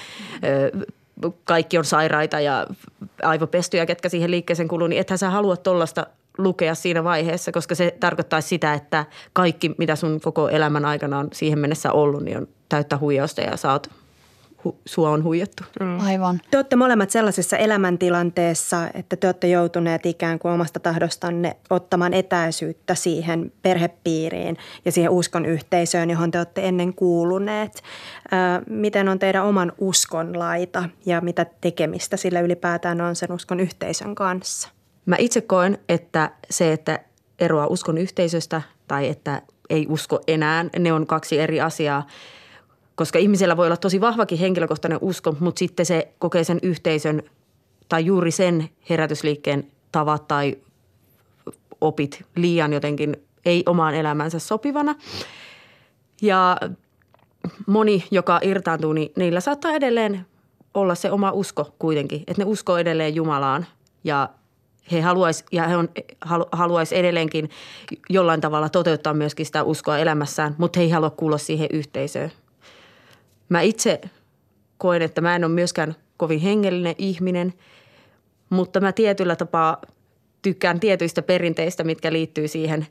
ö, 0.44 0.86
kaikki 1.46 1.78
on 1.78 1.86
sairaita 1.86 2.40
ja 2.40 2.68
aivopestyjä, 3.24 3.86
ketkä 3.86 4.10
siihen 4.10 4.32
liikkeeseen 4.32 4.68
kuluu, 4.68 4.88
niin 4.88 5.02
ethän 5.02 5.18
sä 5.18 5.30
halua 5.30 5.58
tuollaista 5.58 6.08
lukea 6.38 6.76
siinä 6.76 7.04
vaiheessa, 7.04 7.52
koska 7.52 7.76
se 7.76 7.96
tarkoittaa 8.00 8.42
sitä, 8.42 8.74
että 8.74 9.06
kaikki, 9.34 9.72
mitä 9.78 9.96
sun 9.96 10.22
koko 10.22 10.50
elämän 10.50 10.86
aikana 10.86 11.20
on 11.20 11.28
siihen 11.34 11.60
mennessä 11.60 11.92
ollut, 11.92 12.24
niin 12.24 12.38
on 12.38 12.48
täyttä 12.70 12.98
huijausta 12.98 13.42
ja 13.42 13.58
sä 13.58 13.72
oot 13.72 13.88
hu- 14.68 14.76
sua 14.86 15.10
on 15.10 15.24
huijattu. 15.24 15.64
Aivan. 16.06 16.42
Te 16.52 16.58
olette 16.58 16.76
molemmat 16.76 17.10
sellaisessa 17.10 17.58
elämäntilanteessa, 17.58 18.88
että 18.94 19.16
te 19.16 19.28
olette 19.28 19.48
joutuneet 19.48 20.06
ikään 20.06 20.40
kuin 20.40 20.52
omasta 20.52 20.80
tahdostanne 20.80 21.58
ottamaan 21.70 22.14
etäisyyttä 22.14 22.96
siihen 22.96 23.52
perhepiiriin 23.62 24.58
ja 24.86 24.92
siihen 24.92 25.12
uskon 25.12 25.46
yhteisöön, 25.46 26.10
johon 26.10 26.32
te 26.32 26.38
olette 26.38 26.68
ennen 26.68 26.94
kuuluneet. 26.94 27.84
Miten 28.70 29.10
on 29.10 29.20
teidän 29.20 29.46
oman 29.46 29.74
uskon 29.78 30.40
laita 30.40 30.90
ja 31.06 31.22
mitä 31.22 31.46
tekemistä 31.62 32.18
sillä 32.18 32.40
ylipäätään 32.40 33.02
on 33.02 33.16
sen 33.16 33.32
uskon 33.32 33.60
yhteisön 33.60 34.16
kanssa? 34.16 34.70
Mä 35.06 35.16
itse 35.20 35.42
koen, 35.42 35.78
että 35.90 36.32
se, 36.50 36.74
että 36.74 37.00
eroaa 37.40 37.68
uskon 37.68 37.98
yhteisöstä 37.98 38.62
tai 38.88 39.08
että 39.08 39.42
ei 39.70 39.86
usko 39.90 40.22
enää, 40.28 40.66
ne 40.80 40.94
on 40.94 41.08
kaksi 41.08 41.40
eri 41.40 41.62
asiaa. 41.62 42.08
Koska 42.96 43.20
ihmisellä 43.20 43.58
voi 43.58 43.68
olla 43.68 43.78
tosi 43.78 44.02
vahvakin 44.02 44.38
henkilökohtainen 44.38 45.00
usko, 45.02 45.36
mutta 45.40 45.60
sitten 45.60 45.86
se 45.86 46.14
kokee 46.20 46.44
sen 46.44 46.60
yhteisön 46.64 47.24
tai 47.90 48.06
juuri 48.06 48.32
sen 48.32 48.70
herätysliikkeen 48.90 49.68
tavat 49.92 50.28
tai 50.28 50.58
opit 51.82 52.26
liian 52.36 52.74
jotenkin 52.74 53.16
ei 53.46 53.64
omaan 53.66 53.94
elämänsä 53.94 54.40
sopivana. 54.40 54.96
Ja 56.22 56.58
moni, 57.68 58.04
joka 58.12 58.40
irtaantuu, 58.44 58.94
niin 58.94 59.12
niillä 59.16 59.40
saattaa 59.40 59.72
edelleen 59.72 60.26
olla 60.74 60.96
se 60.96 61.12
oma 61.12 61.32
usko 61.32 61.76
kuitenkin. 61.80 62.20
Että 62.28 62.42
ne 62.42 62.46
uskoo 62.46 62.78
edelleen 62.78 63.16
Jumalaan 63.16 63.66
ja 64.04 64.30
he 64.92 65.02
haluaisi, 65.02 65.46
ja 65.52 65.68
he 65.68 65.78
on, 65.78 65.90
haluaisi 66.52 66.98
edelleenkin 66.98 67.50
jollain 68.10 68.42
tavalla 68.42 68.70
toteuttaa 68.70 69.14
myöskin 69.14 69.46
sitä 69.46 69.64
uskoa 69.64 69.98
elämässään, 69.98 70.56
mutta 70.58 70.80
he 70.80 70.84
ei 70.84 70.90
halua 70.90 71.10
kuulla 71.10 71.38
siihen 71.38 71.68
yhteisöön. 71.74 72.32
Mä 73.52 73.62
itse 73.62 74.02
koen, 74.78 75.02
että 75.02 75.22
mä 75.22 75.36
en 75.36 75.44
ole 75.44 75.54
myöskään 75.54 75.96
kovin 76.18 76.40
hengellinen 76.40 76.96
ihminen, 76.98 77.54
mutta 78.50 78.80
mä 78.80 78.92
tietyllä 78.92 79.36
tapaa 79.36 79.82
tykkään 80.42 80.80
tietyistä 80.80 81.22
perinteistä, 81.22 81.84
mitkä 81.84 82.14
liittyy 82.14 82.48
siihen 82.48 82.88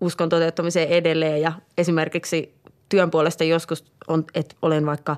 uskon 0.00 0.28
toteuttamiseen 0.28 0.88
edelleen. 0.88 1.40
Ja 1.40 1.52
esimerkiksi 1.78 2.54
työn 2.88 3.10
puolesta 3.10 3.44
joskus 3.44 3.84
on, 4.08 4.24
että 4.34 4.56
olen 4.62 4.86
vaikka 4.86 5.16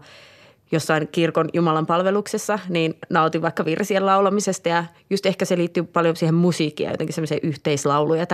jossain 0.72 1.08
kirkon 1.12 1.48
Jumalan 1.52 1.86
palveluksessa, 1.86 2.58
niin 2.68 2.94
nautin 3.10 3.42
vaikka 3.42 3.64
virsien 3.64 4.06
laulamisesta 4.06 4.68
ja 4.68 4.84
just 5.10 5.26
ehkä 5.26 5.44
se 5.44 5.56
liittyy 5.56 5.82
paljon 5.82 6.16
siihen 6.16 6.34
musiikkiin 6.34 6.90
jotenkin 6.90 7.14
semmoiseen 7.14 7.40
yhteislauluun 7.42 8.18
ja 8.18 8.26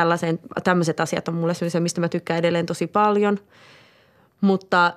tämmöiset 0.65 1.01
asiat 1.01 1.29
on 1.29 1.35
mulle 1.35 1.55
semmoisia, 1.55 1.81
mistä 1.81 2.01
mä 2.01 2.09
tykkään 2.09 2.39
edelleen 2.39 2.67
tosi 2.67 2.87
paljon. 2.87 3.39
Mutta 4.41 4.93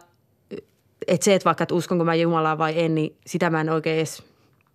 että 1.07 1.25
se, 1.25 1.35
että 1.35 1.45
vaikka 1.45 1.63
että 1.63 1.75
uskonko 1.75 2.03
mä 2.03 2.15
Jumalaa 2.15 2.57
vai 2.57 2.79
en, 2.79 2.95
niin 2.95 3.15
sitä 3.27 3.49
mä 3.49 3.61
en 3.61 3.69
oikein 3.69 3.97
edes 3.97 4.23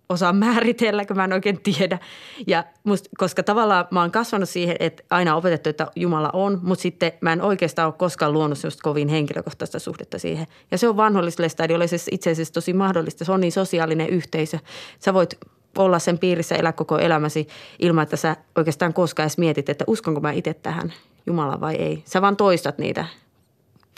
osaa 0.09 0.33
määritellä, 0.47 1.05
kun 1.05 1.17
mä 1.17 1.25
en 1.25 1.33
oikein 1.33 1.61
tiedä. 1.63 1.99
Ja 2.47 2.65
must, 2.85 3.09
koska 3.19 3.43
tavallaan 3.43 3.87
mä 3.91 4.01
oon 4.01 4.11
kasvanut 4.11 4.49
siihen, 4.49 4.77
että 4.81 5.03
aina 5.11 5.33
on 5.33 5.39
opetettu, 5.39 5.71
että 5.71 5.87
Jumala 5.97 6.31
on, 6.33 6.61
mutta 6.63 6.83
sitten 6.83 7.13
mä 7.21 7.33
en 7.33 7.43
oikeastaan 7.43 7.87
ole 7.87 7.95
koskaan 7.99 8.33
luonut 8.33 8.59
semmoista 8.59 8.83
kovin 8.83 9.09
henkilökohtaista 9.09 9.79
suhdetta 9.79 10.19
siihen. 10.19 10.47
Ja 10.71 10.79
se 10.79 10.89
on 10.89 10.97
vanholliselle 10.97 11.49
stadiolle 11.49 11.87
itse 12.11 12.31
asiassa 12.31 12.55
tosi 12.55 12.73
mahdollista. 12.73 13.25
Se 13.25 13.33
on 13.33 13.41
niin 13.41 13.53
sosiaalinen 13.53 14.09
yhteisö. 14.09 14.59
Sä 14.99 15.15
voit 15.15 15.39
olla 15.79 15.99
sen 15.99 16.19
piirissä 16.19 16.55
elää 16.55 16.73
koko 16.73 16.99
elämäsi 16.99 17.49
ilman, 17.79 18.03
että 18.03 18.17
sä 18.17 18.37
oikeastaan 18.57 18.95
koskaan 18.95 19.25
edes 19.25 19.39
mietit, 19.39 19.69
että 19.69 19.85
uskonko 19.87 20.21
mä 20.21 20.33
itse 20.33 20.55
tähän 20.55 20.93
Jumalaan 21.27 21.61
vai 21.61 21.75
ei. 21.75 22.03
Sä 22.07 22.23
vaan 22.23 22.37
toistat 22.37 22.79
niitä 22.79 23.05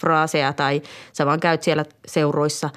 fraaseja 0.00 0.52
tai 0.52 0.82
sä 1.12 1.26
vaan 1.26 1.40
käyt 1.40 1.62
siellä 1.62 1.84
seuroissa 2.06 2.70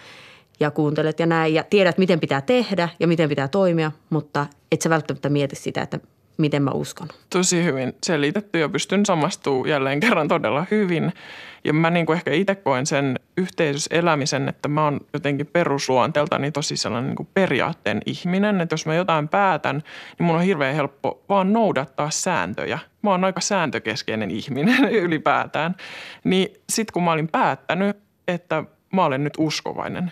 ja 0.60 0.72
kuuntelet 0.72 1.20
ja 1.20 1.26
näin 1.26 1.54
ja 1.54 1.64
tiedät, 1.64 1.98
miten 1.98 2.20
pitää 2.20 2.42
tehdä 2.42 2.90
ja 3.00 3.08
miten 3.08 3.30
pitää 3.30 3.48
toimia, 3.48 3.92
mutta 4.10 4.46
et 4.72 4.82
sä 4.82 4.90
välttämättä 4.90 5.30
mieti 5.30 5.56
sitä, 5.56 5.82
että 5.82 6.00
miten 6.38 6.64
mä 6.64 6.72
uskon. 6.72 7.08
Tosi 7.30 7.64
hyvin 7.64 7.94
selitetty 8.04 8.60
ja 8.60 8.70
pystyn 8.70 9.06
samastumaan 9.06 9.70
jälleen 9.70 10.00
kerran 10.00 10.28
todella 10.28 10.66
hyvin. 10.72 11.14
Ja 11.64 11.74
mä 11.74 11.90
niin 11.90 12.06
kuin 12.06 12.18
ehkä 12.18 12.34
itse 12.34 12.56
koen 12.56 12.86
sen 12.86 13.20
yhteisössä 13.38 13.96
elämisen, 13.96 14.50
että 14.50 14.68
mä 14.68 14.84
oon 14.84 15.00
jotenkin 15.14 15.48
perusluonteeltani 15.48 16.52
tosi 16.52 16.78
sellainen 16.78 17.08
niin 17.10 17.16
kuin 17.16 17.30
periaatteen 17.34 18.02
ihminen. 18.06 18.62
Että 18.62 18.74
jos 18.74 18.86
mä 18.86 18.96
jotain 18.96 19.28
päätän, 19.28 19.84
niin 20.20 20.26
mun 20.26 20.36
on 20.36 20.42
hirveän 20.42 20.76
helppo 20.76 21.24
vaan 21.30 21.54
noudattaa 21.54 22.10
sääntöjä. 22.10 22.80
Mä 23.02 23.12
oon 23.12 23.24
aika 23.24 23.42
sääntökeskeinen 23.42 24.32
ihminen 24.32 24.90
ylipäätään. 25.06 25.76
Niin 26.24 26.48
sit 26.70 26.92
kun 26.92 27.04
mä 27.04 27.12
olin 27.12 27.28
päättänyt, 27.28 27.98
että 28.28 28.64
mä 28.94 29.06
olen 29.06 29.24
nyt 29.24 29.34
uskovainen, 29.38 30.12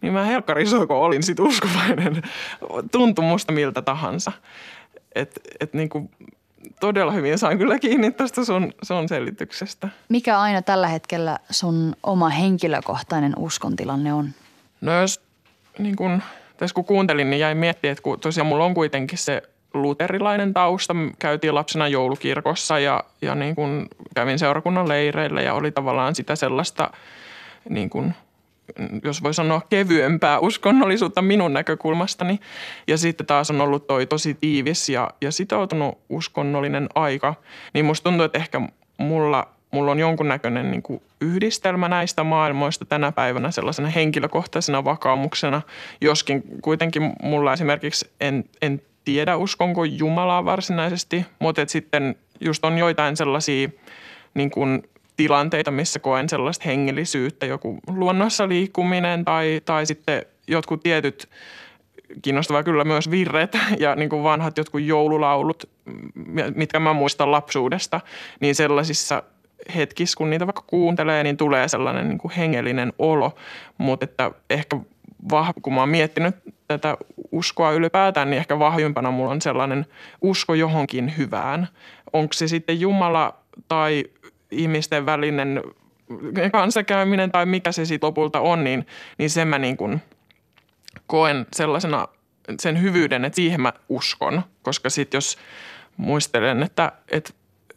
niin 0.00 0.12
mä 0.12 0.24
helkkarisoin, 0.24 0.88
kun 0.88 0.96
olin 0.96 1.22
sit 1.22 1.40
uskovainen. 1.40 2.22
Tuntui 2.92 3.24
musta 3.24 3.52
miltä 3.52 3.82
tahansa. 3.82 4.32
Että 5.14 5.40
et 5.60 5.74
niin 5.74 5.88
kuin 5.88 6.10
todella 6.80 7.12
hyvin 7.12 7.38
sain 7.38 7.58
kyllä 7.58 7.78
kiinni 7.78 8.10
tästä 8.10 8.44
sun, 8.44 8.72
sun 8.82 9.08
selityksestä. 9.08 9.88
Mikä 10.08 10.40
aina 10.40 10.62
tällä 10.62 10.88
hetkellä 10.88 11.38
sun 11.50 11.96
oma 12.02 12.28
henkilökohtainen 12.28 13.32
uskontilanne 13.36 14.12
on? 14.12 14.28
No 14.80 15.00
jos 15.00 15.20
niin 15.78 15.96
kun, 15.96 16.22
tässä 16.56 16.74
kun 16.74 16.84
kuuntelin, 16.84 17.30
niin 17.30 17.40
jäin 17.40 17.56
miettimään, 17.58 17.92
että 17.92 18.02
kun 18.02 18.20
tosiaan 18.20 18.46
mulla 18.46 18.64
on 18.64 18.74
kuitenkin 18.74 19.18
se 19.18 19.42
luterilainen 19.74 20.54
tausta. 20.54 20.96
Käytiin 21.18 21.54
lapsena 21.54 21.88
joulukirkossa 21.88 22.78
ja, 22.78 23.04
ja 23.22 23.34
niin 23.34 23.54
kun 23.54 23.88
kävin 24.14 24.38
seurakunnan 24.38 24.88
leireillä 24.88 25.42
ja 25.42 25.54
oli 25.54 25.72
tavallaan 25.72 26.14
sitä 26.14 26.36
sellaista 26.36 26.90
niin 27.68 27.90
kun 27.90 28.14
jos 29.04 29.22
voi 29.22 29.34
sanoa 29.34 29.60
kevyempää 29.70 30.38
uskonnollisuutta 30.38 31.22
minun 31.22 31.52
näkökulmastani. 31.52 32.40
Ja 32.86 32.98
sitten 32.98 33.26
taas 33.26 33.50
on 33.50 33.60
ollut 33.60 33.86
toi 33.86 34.06
tosi 34.06 34.36
tiivis 34.40 34.88
ja, 34.88 35.10
ja 35.20 35.32
sitoutunut 35.32 35.98
uskonnollinen 36.08 36.88
aika. 36.94 37.34
Niin 37.74 37.84
musta 37.84 38.04
tuntuu, 38.04 38.24
että 38.24 38.38
ehkä 38.38 38.60
mulla, 38.98 39.48
mulla 39.70 39.90
on 39.90 39.98
jonkunnäköinen 39.98 40.70
niin 40.70 40.82
kuin 40.82 41.02
yhdistelmä 41.20 41.88
näistä 41.88 42.24
maailmoista 42.24 42.84
tänä 42.84 43.12
päivänä 43.12 43.50
sellaisena 43.50 43.88
henkilökohtaisena 43.88 44.84
vakaumuksena. 44.84 45.62
Joskin 46.00 46.42
kuitenkin 46.62 47.12
mulla 47.22 47.52
esimerkiksi 47.52 48.10
en, 48.20 48.44
en 48.62 48.82
tiedä 49.04 49.36
uskonko 49.36 49.84
Jumalaa 49.84 50.44
varsinaisesti, 50.44 51.26
mutta 51.38 51.62
sitten 51.66 52.16
just 52.40 52.64
on 52.64 52.78
joitain 52.78 53.16
sellaisia 53.16 53.68
niin 54.34 54.50
kuin 54.50 54.82
tilanteita, 55.18 55.70
missä 55.70 55.98
koen 55.98 56.28
sellaista 56.28 56.64
hengellisyyttä, 56.66 57.46
joku 57.46 57.78
luonnossa 57.86 58.48
liikkuminen 58.48 59.24
tai, 59.24 59.60
tai 59.64 59.86
sitten 59.86 60.26
jotkut 60.46 60.82
tietyt 60.82 61.28
kiinnostavaa 62.22 62.62
kyllä 62.62 62.84
myös 62.84 63.10
virret 63.10 63.58
ja 63.84 63.94
niin 63.94 64.08
kuin 64.08 64.22
vanhat 64.22 64.58
jotkut 64.58 64.80
joululaulut, 64.80 65.70
mitkä 66.54 66.80
mä 66.80 66.92
muistan 66.92 67.32
lapsuudesta, 67.32 68.00
niin 68.40 68.54
sellaisissa 68.54 69.22
hetkissä, 69.74 70.16
kun 70.16 70.30
niitä 70.30 70.46
vaikka 70.46 70.64
kuuntelee, 70.66 71.22
niin 71.22 71.36
tulee 71.36 71.68
sellainen 71.68 72.08
niin 72.08 72.18
kuin 72.18 72.32
hengellinen 72.32 72.92
olo. 72.98 73.34
Mutta 73.78 74.04
että 74.04 74.30
ehkä 74.50 74.76
vah, 75.30 75.54
kun 75.62 75.74
mä 75.74 75.80
oon 75.80 75.88
miettinyt 75.88 76.36
tätä 76.68 76.96
uskoa 77.32 77.72
ylipäätään, 77.72 78.30
niin 78.30 78.38
ehkä 78.38 78.58
vahvimpana 78.58 79.10
mulla 79.10 79.30
on 79.30 79.42
sellainen 79.42 79.86
usko 80.22 80.54
johonkin 80.54 81.14
hyvään. 81.18 81.68
Onko 82.12 82.32
se 82.32 82.48
sitten 82.48 82.80
Jumala 82.80 83.34
tai 83.68 84.04
ihmisten 84.50 85.06
välinen 85.06 85.62
kanssakäyminen 86.52 87.32
tai 87.32 87.46
mikä 87.46 87.72
se 87.72 87.84
sitten 87.84 88.06
lopulta 88.06 88.40
on, 88.40 88.64
niin, 88.64 88.86
niin 89.18 89.30
sen 89.30 89.48
mä 89.48 89.58
niin 89.58 89.76
kuin 89.76 90.02
koen 91.06 91.46
sellaisena 91.52 92.08
sen 92.60 92.82
hyvyyden, 92.82 93.24
että 93.24 93.36
siihen 93.36 93.60
mä 93.60 93.72
uskon. 93.88 94.42
Koska 94.62 94.90
sitten 94.90 95.16
jos 95.16 95.38
muistelen, 95.96 96.62
että, 96.62 96.92
että 97.10 97.32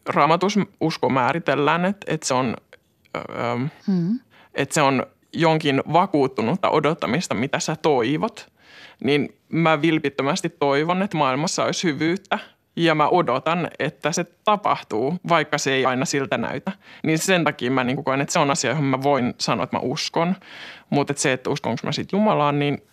raamatus 0.05 0.59
usko 0.81 1.09
määritellään, 1.09 1.85
että, 1.85 2.13
että 2.13 2.27
se 2.27 2.33
on, 2.33 2.57
hmm. 3.87 4.19
että 4.53 4.73
se 4.73 4.81
on 4.81 5.05
jonkin 5.33 5.83
vakuuttunutta 5.93 6.69
odottamista, 6.69 7.35
mitä 7.35 7.59
sä 7.59 7.75
toivot, 7.75 8.51
niin 9.03 9.35
mä 9.49 9.81
vilpittömästi 9.81 10.49
toivon, 10.49 11.01
että 11.01 11.17
maailmassa 11.17 11.63
olisi 11.63 11.87
hyvyyttä– 11.87 12.39
ja 12.75 12.95
mä 12.95 13.07
odotan, 13.07 13.67
että 13.79 14.11
se 14.11 14.23
tapahtuu, 14.23 15.17
vaikka 15.29 15.57
se 15.57 15.73
ei 15.73 15.85
aina 15.85 16.05
siltä 16.05 16.37
näytä. 16.37 16.71
Niin 17.03 17.19
sen 17.19 17.43
takia 17.43 17.71
mä 17.71 17.83
niin 17.83 18.03
koen, 18.03 18.21
että 18.21 18.33
se 18.33 18.39
on 18.39 18.51
asia, 18.51 18.69
johon 18.69 18.83
mä 18.83 19.03
voin 19.03 19.33
sanoa, 19.37 19.63
että 19.63 19.77
mä 19.77 19.81
uskon. 19.81 20.35
Mutta 20.89 21.11
että 21.11 21.21
se, 21.21 21.33
että 21.33 21.49
uskonko 21.49 21.79
mä 21.83 21.91
sitten 21.91 22.17
Jumalaan, 22.17 22.59
niin 22.59 22.83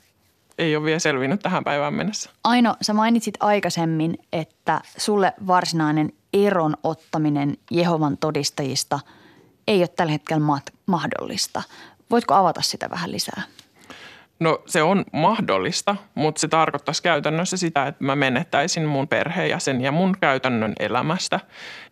ei 0.58 0.76
ole 0.76 0.84
vielä 0.84 0.98
selvinnyt 0.98 1.40
tähän 1.40 1.64
päivään 1.64 1.94
mennessä. 1.94 2.30
Aino, 2.44 2.74
sä 2.82 2.94
mainitsit 2.94 3.34
aikaisemmin, 3.40 4.18
että 4.32 4.80
sulle 4.96 5.32
varsinainen 5.46 6.12
eron 6.32 6.76
ottaminen 6.82 7.56
Jehovan 7.70 8.16
todistajista 8.18 9.00
ei 9.68 9.78
ole 9.80 9.88
tällä 9.88 10.12
hetkellä 10.12 10.60
mahdollista. 10.86 11.62
Voitko 12.10 12.34
avata 12.34 12.62
sitä 12.62 12.90
vähän 12.90 13.12
lisää? 13.12 13.42
No 14.40 14.62
se 14.66 14.82
on 14.82 15.04
mahdollista, 15.12 15.96
mutta 16.14 16.40
se 16.40 16.48
tarkoittaisi 16.48 17.02
käytännössä 17.02 17.56
sitä, 17.56 17.86
että 17.86 18.04
mä 18.04 18.16
menettäisin 18.16 18.84
mun 18.84 19.08
perheenjäsen 19.08 19.80
ja 19.80 19.92
mun 19.92 20.16
käytännön 20.20 20.72
elämästä. 20.78 21.40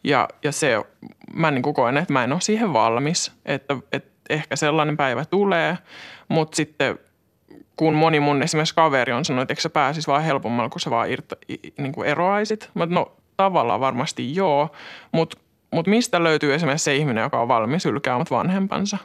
Ja, 0.04 0.28
ja 0.44 0.52
se, 0.52 0.82
mä 1.34 1.50
niin 1.50 1.62
koen, 1.62 1.96
että 1.96 2.12
mä 2.12 2.24
en 2.24 2.32
ole 2.32 2.40
siihen 2.40 2.72
valmis, 2.72 3.32
että, 3.44 3.76
että 3.92 4.10
ehkä 4.30 4.56
sellainen 4.56 4.96
päivä 4.96 5.24
tulee, 5.24 5.78
mutta 6.28 6.56
sitten 6.56 6.98
kun 7.76 7.94
moni 7.94 8.20
mun 8.20 8.42
esimerkiksi 8.42 8.74
kaveri 8.74 9.12
on 9.12 9.24
sanonut, 9.24 9.42
että 9.42 9.52
eikö 9.52 9.60
se 9.60 9.68
pääsisi 9.68 10.06
vaan 10.06 10.22
helpommalla, 10.22 10.70
kun 10.70 10.80
sä 10.80 10.90
vaan 10.90 11.10
irta, 11.10 11.36
niin 11.78 11.92
kuin 11.92 12.08
eroaisit. 12.08 12.70
Mä, 12.74 12.86
no 12.86 13.12
tavallaan 13.36 13.80
varmasti 13.80 14.34
joo, 14.34 14.70
mutta 15.12 15.38
mut 15.70 15.86
mistä 15.86 16.24
löytyy 16.24 16.54
esimerkiksi 16.54 16.84
se 16.84 16.96
ihminen, 16.96 17.22
joka 17.22 17.40
on 17.40 17.48
valmis 17.48 17.84
hylkäämät 17.84 18.30
vanhempansa? 18.30 18.98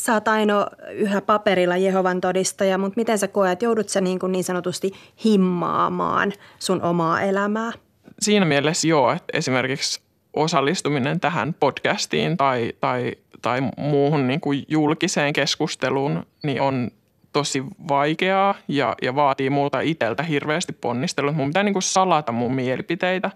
Sä 0.00 0.14
oot 0.14 0.28
Aino 0.28 0.66
yhä 0.90 1.20
paperilla 1.20 1.76
Jehovan 1.76 2.20
todistaja, 2.20 2.78
mutta 2.78 3.00
miten 3.00 3.18
sä 3.18 3.28
koet, 3.28 3.62
joudut 3.62 3.88
sä 3.88 4.00
niin, 4.00 4.18
kuin 4.18 4.32
niin 4.32 4.44
sanotusti 4.44 4.92
himmaamaan 5.24 6.32
sun 6.58 6.82
omaa 6.82 7.20
elämää? 7.20 7.72
Siinä 8.20 8.44
mielessä 8.44 8.88
joo, 8.88 9.12
että 9.12 9.38
esimerkiksi 9.38 10.00
osallistuminen 10.32 11.20
tähän 11.20 11.54
podcastiin 11.60 12.36
tai, 12.36 12.72
tai, 12.80 13.12
tai 13.42 13.60
muuhun 13.76 14.26
niin 14.28 14.40
kuin 14.40 14.64
julkiseen 14.68 15.32
keskusteluun 15.32 16.26
niin 16.42 16.60
on 16.60 16.90
tosi 17.32 17.64
vaikeaa 17.88 18.54
ja, 18.68 18.96
ja 19.02 19.14
vaatii 19.14 19.50
muuta 19.50 19.80
itseltä 19.80 20.22
hirveästi 20.22 20.72
ponnistelua. 20.72 21.32
Mun 21.32 21.48
pitää 21.48 21.62
niin 21.62 21.72
kuin 21.74 21.82
salata 21.82 22.32
mun 22.32 22.54
mielipiteitä. 22.54 23.30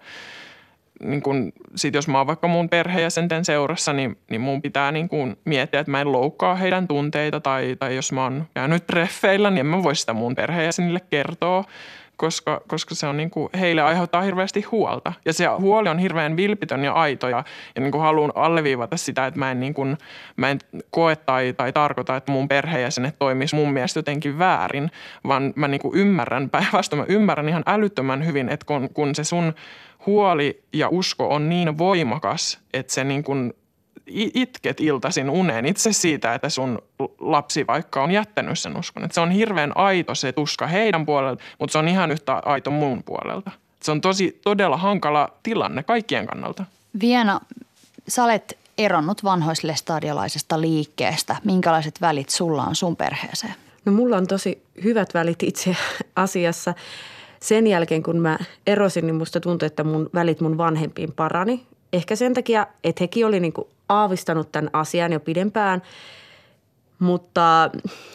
Niin 1.04 1.22
kun, 1.22 1.52
sit 1.74 1.94
jos 1.94 2.08
mä 2.08 2.18
oon 2.18 2.26
vaikka 2.26 2.48
mun 2.48 2.68
perheenjäsenten 2.68 3.44
seurassa, 3.44 3.92
niin, 3.92 4.18
niin 4.30 4.40
mun 4.40 4.62
pitää 4.62 4.92
niin 4.92 5.08
kun 5.08 5.36
miettiä, 5.44 5.80
että 5.80 5.90
mä 5.90 6.00
en 6.00 6.12
loukkaa 6.12 6.54
heidän 6.54 6.88
tunteita. 6.88 7.40
Tai, 7.40 7.76
tai 7.78 7.96
jos 7.96 8.12
mä 8.12 8.22
oon 8.22 8.44
käynyt 8.54 8.86
treffeillä, 8.86 9.50
niin 9.50 9.60
en 9.60 9.66
mä 9.66 9.82
voi 9.82 9.96
sitä 9.96 10.12
mun 10.12 10.34
perheenjäsenille 10.34 11.00
kertoa 11.10 11.64
koska, 12.16 12.60
koska 12.68 12.94
se 12.94 13.06
on 13.06 13.16
niin 13.16 13.30
kuin, 13.30 13.48
heille 13.60 13.82
aiheuttaa 13.82 14.22
hirveästi 14.22 14.62
huolta. 14.62 15.12
Ja 15.24 15.32
se 15.32 15.46
huoli 15.46 15.88
on 15.88 15.98
hirveän 15.98 16.36
vilpitön 16.36 16.84
ja 16.84 16.92
aito 16.92 17.28
ja, 17.28 17.44
ja 17.74 17.80
niin 17.80 17.92
kuin 17.92 18.02
haluan 18.02 18.32
alleviivata 18.34 18.96
sitä, 18.96 19.26
että 19.26 19.38
mä 19.40 19.50
en, 19.50 19.60
niin 19.60 19.74
kuin, 19.74 19.98
mä 20.36 20.50
en 20.50 20.58
koe 20.90 21.16
tai, 21.16 21.54
tai 21.56 21.72
tarkoita, 21.72 22.16
että 22.16 22.32
mun 22.32 22.48
perheenjäsenet 22.48 23.18
toimis 23.18 23.54
mun 23.54 23.72
mielestä 23.72 23.98
jotenkin 23.98 24.38
väärin, 24.38 24.90
vaan 25.26 25.52
mä 25.56 25.68
niin 25.68 25.80
kuin 25.80 25.98
ymmärrän, 25.98 26.50
päinvastoin 26.54 27.00
mä 27.00 27.06
ymmärrän 27.08 27.48
ihan 27.48 27.62
älyttömän 27.66 28.26
hyvin, 28.26 28.48
että 28.48 28.66
kun, 28.66 28.88
kun 28.94 29.14
se 29.14 29.24
sun 29.24 29.54
huoli 30.06 30.62
ja 30.72 30.88
usko 30.88 31.28
on 31.28 31.48
niin 31.48 31.78
voimakas, 31.78 32.60
että 32.72 32.92
se 32.92 33.04
niin 33.04 33.24
kuin 33.24 33.52
itket 34.34 34.80
iltaisin 34.80 35.30
uneen 35.30 35.66
itse 35.66 35.92
siitä, 35.92 36.34
että 36.34 36.48
sun 36.48 36.82
lapsi 37.20 37.66
vaikka 37.66 38.02
on 38.02 38.10
jättänyt 38.10 38.58
sen 38.58 38.76
uskon. 38.76 39.04
Että 39.04 39.14
se 39.14 39.20
on 39.20 39.30
hirveän 39.30 39.76
aito 39.76 40.14
se 40.14 40.32
tuska 40.32 40.66
heidän 40.66 41.06
puolelta, 41.06 41.42
mutta 41.58 41.72
se 41.72 41.78
on 41.78 41.88
ihan 41.88 42.10
yhtä 42.10 42.42
aito 42.44 42.70
mun 42.70 43.02
puolelta. 43.02 43.50
Se 43.82 43.90
on 43.90 44.00
tosi 44.00 44.40
todella 44.44 44.76
hankala 44.76 45.28
tilanne 45.42 45.82
kaikkien 45.82 46.26
kannalta. 46.26 46.64
Viena, 47.00 47.40
sä 48.08 48.24
olet 48.24 48.58
eronnut 48.78 49.24
vanhoislestadiolaisesta 49.24 50.60
liikkeestä. 50.60 51.36
Minkälaiset 51.44 52.00
välit 52.00 52.30
sulla 52.30 52.64
on 52.64 52.76
sun 52.76 52.96
perheeseen? 52.96 53.54
No 53.84 53.92
mulla 53.92 54.16
on 54.16 54.26
tosi 54.26 54.62
hyvät 54.84 55.14
välit 55.14 55.42
itse 55.42 55.76
asiassa. 56.16 56.74
Sen 57.40 57.66
jälkeen 57.66 58.02
kun 58.02 58.16
mä 58.16 58.38
erosin, 58.66 59.06
niin 59.06 59.14
musta 59.14 59.40
tuntui, 59.40 59.66
että 59.66 59.84
mun 59.84 60.10
välit 60.14 60.40
mun 60.40 60.58
vanhempiin 60.58 61.12
parani. 61.12 61.66
Ehkä 61.92 62.16
sen 62.16 62.34
takia, 62.34 62.66
että 62.84 63.04
hekin 63.04 63.26
oli 63.26 63.40
niinku 63.40 63.68
aavistanut 63.88 64.52
tämän 64.52 64.70
asian 64.72 65.12
jo 65.12 65.20
pidempään, 65.20 65.82
mutta 66.98 67.70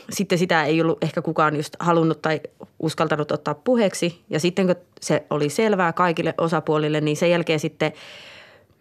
sitten 0.10 0.38
sitä 0.38 0.63
ei 0.63 0.82
ollut 0.82 1.03
ehkä 1.03 1.21
kukaan 1.21 1.55
just 1.55 1.75
halunnut 1.79 2.21
tai 2.21 2.41
uskaltanut 2.79 3.32
ottaa 3.32 3.53
puheeksi. 3.53 4.21
Ja 4.29 4.39
sitten 4.39 4.67
kun 4.67 4.75
se 5.01 5.25
oli 5.29 5.49
selvää 5.49 5.93
kaikille 5.93 6.34
osapuolille, 6.38 7.01
niin 7.01 7.17
sen 7.17 7.32
jälkeen 7.32 7.60
sitten 7.60 7.91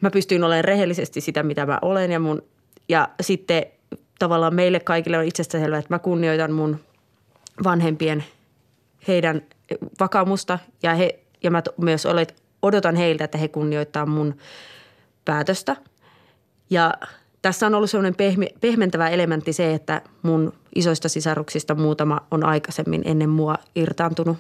mä 0.01 0.11
pystyin 0.11 0.45
olemaan 0.45 0.65
rehellisesti 0.65 1.21
sitä, 1.21 1.43
mitä 1.43 1.67
mä 1.67 1.79
olen. 1.83 2.13
Ja, 2.13 2.21
mun, 2.21 2.43
ja 2.89 3.09
sitten 3.21 3.67
tavallaan 4.19 4.55
meille 4.55 4.81
kaikille 4.81 5.19
on 5.19 5.25
itsestä 5.25 5.59
selvää, 5.59 5.79
että 5.79 5.95
mä 5.95 5.99
kunnioitan 5.99 6.53
mun 6.53 6.81
vanhempien 7.65 8.25
heidän 9.09 9.43
vakaumusta 10.01 10.59
ja, 10.83 10.95
he, 10.95 11.19
ja 11.43 11.51
mä 11.51 11.63
myös 11.81 12.07
olet, 12.07 12.43
odotan 12.63 12.97
heiltä, 12.97 13.25
että 13.25 13.39
he 13.39 13.49
kunnioittaa 13.49 14.07
mun 14.07 14.37
päätöstä– 15.25 15.77
ja 16.71 16.95
tässä 17.43 17.67
on 17.67 17.75
ollut 17.75 17.91
sellainen 17.91 18.15
pehme, 18.15 18.49
pehmentävä 18.61 19.09
elementti 19.09 19.53
se, 19.53 19.75
että 19.75 20.03
mun 20.23 20.53
isoista 20.75 21.09
sisaruksista 21.09 21.75
muutama 21.75 22.21
on 22.31 22.45
aikaisemmin 22.45 23.03
ennen 23.05 23.29
mua 23.29 23.55
irtaantunut. 23.75 24.37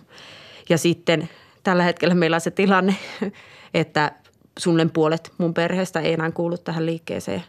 Ja 0.68 0.78
sitten 0.78 1.28
tällä 1.62 1.82
hetkellä 1.82 2.14
meillä 2.14 2.34
on 2.34 2.40
se 2.40 2.50
tilanne, 2.50 2.96
että 3.74 4.12
sunnen 4.58 4.90
puolet 4.90 5.32
mun 5.38 5.54
perheestä 5.54 6.00
ei 6.00 6.12
enää 6.12 6.30
kuulu 6.30 6.58
tähän 6.58 6.86
liikkeeseen. 6.86 7.44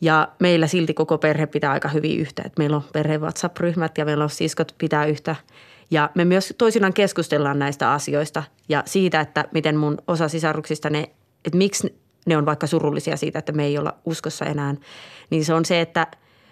Ja 0.00 0.28
meillä 0.38 0.66
silti 0.66 0.94
koko 0.94 1.18
perhe 1.18 1.46
pitää 1.46 1.72
aika 1.72 1.88
hyvin 1.88 2.18
yhtä. 2.18 2.42
Että 2.46 2.60
meillä 2.60 2.76
on 2.76 2.84
perhe 2.92 3.18
WhatsApp-ryhmät 3.18 3.98
ja 3.98 4.04
meillä 4.04 4.24
on 4.24 4.30
siskot 4.30 4.74
pitää 4.78 5.06
yhtä. 5.06 5.36
Ja 5.90 6.10
me 6.14 6.24
myös 6.24 6.54
toisinaan 6.58 6.92
keskustellaan 6.92 7.58
näistä 7.58 7.92
asioista 7.92 8.42
ja 8.68 8.82
siitä, 8.86 9.20
että 9.20 9.44
miten 9.52 9.76
mun 9.76 9.98
osa 10.08 10.28
sisaruksista 10.28 10.90
ne, 10.90 11.10
että 11.44 11.58
miksi 11.58 12.05
ne 12.26 12.36
on 12.36 12.46
vaikka 12.46 12.66
surullisia 12.66 13.16
siitä, 13.16 13.38
että 13.38 13.52
me 13.52 13.64
ei 13.64 13.78
olla 13.78 13.94
uskossa 14.04 14.44
enää, 14.44 14.74
niin 15.30 15.44
se 15.44 15.54
on 15.54 15.64
se, 15.64 15.80
että 15.80 16.06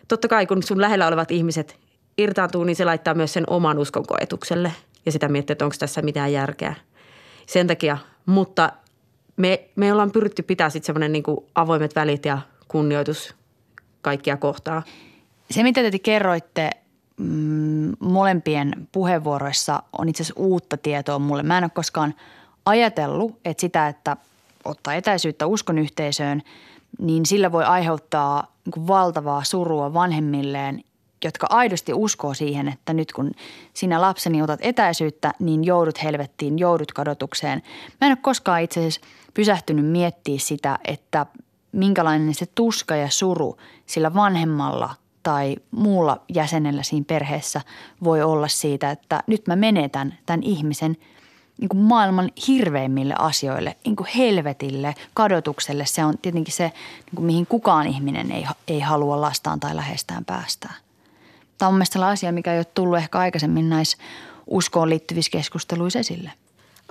totta 0.08 0.28
kai 0.28 0.46
kun 0.46 0.62
sun 0.62 0.80
lähellä 0.80 1.06
olevat 1.06 1.30
ihmiset 1.30 1.78
irtaantuu, 2.18 2.64
niin 2.64 2.76
se 2.76 2.84
laittaa 2.84 3.14
myös 3.14 3.32
sen 3.32 3.44
oman 3.46 3.78
uskon 3.78 4.06
koetukselle 4.06 4.72
ja 5.06 5.12
sitä 5.12 5.28
miettii, 5.28 5.52
että 5.52 5.64
onko 5.64 5.76
tässä 5.78 6.02
mitään 6.02 6.32
järkeä. 6.32 6.74
Sen 7.46 7.66
takia, 7.66 7.98
mutta 8.26 8.72
me, 9.36 9.68
me 9.76 9.92
ollaan 9.92 10.10
pyritty 10.10 10.42
pitää 10.42 10.70
sitten 10.70 10.86
semmoinen 10.86 11.12
niin 11.12 11.24
avoimet 11.54 11.96
välit 11.96 12.24
ja 12.24 12.38
kunnioitus 12.68 13.34
kaikkia 14.02 14.36
kohtaa. 14.36 14.82
Se, 15.50 15.62
mitä 15.62 15.90
te 15.90 15.98
kerroitte 15.98 16.70
mm, 17.16 17.92
molempien 18.00 18.88
puheenvuoroissa, 18.92 19.82
on 19.98 20.08
itse 20.08 20.22
asiassa 20.22 20.40
uutta 20.40 20.76
tietoa 20.76 21.18
mulle. 21.18 21.42
Mä 21.42 21.58
en 21.58 21.64
ole 21.64 21.70
koskaan 21.74 22.14
ajatellut, 22.66 23.40
että 23.44 23.60
sitä, 23.60 23.88
että 23.88 24.16
ottaa 24.64 24.94
etäisyyttä 24.94 25.46
uskon 25.46 25.78
yhteisöön, 25.78 26.42
niin 26.98 27.26
sillä 27.26 27.52
voi 27.52 27.64
aiheuttaa 27.64 28.54
niin 28.64 28.86
valtavaa 28.86 29.44
surua 29.44 29.94
vanhemmilleen, 29.94 30.84
jotka 31.24 31.46
aidosti 31.50 31.94
uskoo 31.94 32.34
siihen, 32.34 32.68
että 32.68 32.92
nyt 32.92 33.12
kun 33.12 33.30
sinä 33.74 34.00
lapseni 34.00 34.42
otat 34.42 34.60
etäisyyttä, 34.62 35.32
niin 35.38 35.64
joudut 35.64 36.02
helvettiin, 36.02 36.58
joudut 36.58 36.92
kadotukseen. 36.92 37.62
Mä 38.00 38.06
en 38.06 38.10
ole 38.10 38.18
koskaan 38.22 38.62
itse 38.62 38.80
asiassa 38.80 39.00
pysähtynyt 39.34 39.86
miettiä 39.86 40.38
sitä, 40.38 40.78
että 40.84 41.26
minkälainen 41.72 42.34
se 42.34 42.46
tuska 42.54 42.96
ja 42.96 43.10
suru 43.10 43.56
sillä 43.86 44.14
vanhemmalla 44.14 44.94
tai 45.22 45.56
muulla 45.70 46.20
jäsenellä 46.34 46.82
siinä 46.82 47.04
perheessä 47.08 47.60
voi 48.04 48.22
olla 48.22 48.48
siitä, 48.48 48.90
että 48.90 49.22
nyt 49.26 49.46
mä 49.46 49.56
menetän 49.56 50.18
tämän 50.26 50.42
ihmisen– 50.42 50.96
niin 51.60 51.68
kuin 51.68 51.80
maailman 51.80 52.30
hirveimmille 52.48 53.14
asioille, 53.18 53.76
niin 53.84 53.96
kuin 53.96 54.06
helvetille, 54.16 54.94
kadotukselle. 55.14 55.86
Se 55.86 56.04
on 56.04 56.18
tietenkin 56.18 56.54
se, 56.54 56.64
niin 56.64 57.14
kuin 57.14 57.26
mihin 57.26 57.46
kukaan 57.46 57.86
ihminen 57.86 58.32
ei, 58.32 58.46
ei 58.68 58.80
halua 58.80 59.20
lastaan 59.20 59.60
tai 59.60 59.76
lähestään 59.76 60.24
päästää. 60.24 60.74
Tämä 61.58 61.68
on 61.68 61.74
mielestäni 61.74 62.04
asia, 62.04 62.32
mikä 62.32 62.52
ei 62.52 62.58
ole 62.58 62.64
tullut 62.64 62.98
ehkä 62.98 63.18
aikaisemmin 63.18 63.70
näissä 63.70 63.96
uskoon 64.46 64.90
liittyvissä 64.90 65.30
keskusteluissa 65.30 65.98
esille. 65.98 66.30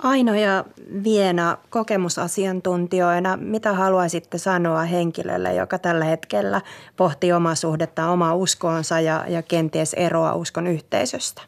Aino 0.02 0.34
ja 0.34 0.64
Viena 1.04 1.58
kokemusasiantuntijoina, 1.70 3.36
mitä 3.36 3.72
haluaisitte 3.72 4.38
sanoa 4.38 4.82
henkilölle, 4.82 5.54
joka 5.54 5.78
tällä 5.78 6.04
hetkellä 6.04 6.60
pohtii 6.96 7.32
omaa 7.32 7.54
suhdetta, 7.54 8.08
omaa 8.08 8.34
uskoonsa 8.34 9.00
ja, 9.00 9.24
ja 9.28 9.42
kenties 9.42 9.94
eroa 9.94 10.34
uskon 10.34 10.66
yhteisöstä? 10.66 11.42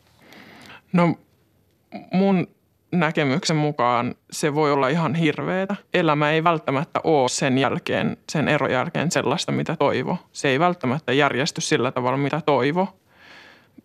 No 0.92 1.14
mun 2.12 2.46
näkemyksen 3.00 3.56
mukaan 3.56 4.14
se 4.30 4.54
voi 4.54 4.72
olla 4.72 4.88
ihan 4.88 5.14
hirveetä. 5.14 5.76
Elämä 5.94 6.30
ei 6.30 6.44
välttämättä 6.44 7.00
ole 7.04 7.28
sen 7.28 7.59
jälkeen, 7.59 8.16
sen 8.32 8.48
eron 8.48 8.70
jälkeen 8.70 9.11
sellaista, 9.11 9.52
mitä 9.52 9.76
toivo. 9.76 10.18
Se 10.32 10.48
ei 10.48 10.61
välttämättä 10.61 11.12
järjesty 11.12 11.61
sillä 11.61 11.92
tavalla, 11.92 12.18
mitä 12.18 12.40
toivo. 12.46 12.88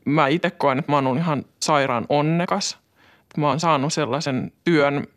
Mä 0.05 0.27
itse 0.27 0.51
koen, 0.51 0.79
että 0.79 0.91
mä 0.91 0.95
oon 0.95 1.17
ihan 1.17 1.45
sairaan 1.59 2.05
onnekas. 2.09 2.77
Mä 3.37 3.47
oon 3.47 3.59
saanut 3.59 3.93
sellaisen 3.93 4.51
työn, 4.63 5.07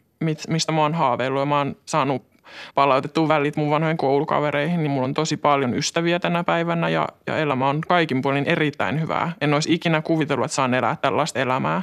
mistä 0.49 0.73
mä 0.73 0.81
oon 0.81 0.95
haaveillut 0.95 1.41
ja 1.41 1.47
mä 1.47 1.59
oon 1.59 1.77
saanut 1.87 2.35
palautettua 2.75 3.29
välit 3.29 3.57
mun 3.57 3.71
vanhojen 3.71 3.97
koulukavereihin, 3.97 4.83
niin 4.83 4.91
mulla 4.91 5.05
on 5.05 5.15
tosi 5.15 5.37
paljon 5.37 5.75
ystäviä 5.75 6.19
tänä 6.19 6.45
päivänä 6.45 6.89
ja, 6.89 7.09
ja 7.27 7.37
elämä 7.37 7.69
on 7.69 7.81
kaikin 7.81 8.23
puolin 8.23 8.47
erittäin 8.47 9.01
hyvää. 9.01 9.33
En 9.41 9.55
olisi 9.55 9.75
ikinä 9.75 10.03
kuvitellut, 10.03 10.45
että 10.45 10.55
saan 10.55 10.75
elää 10.75 10.97
tällaista 10.97 11.41
elämää. 11.41 11.83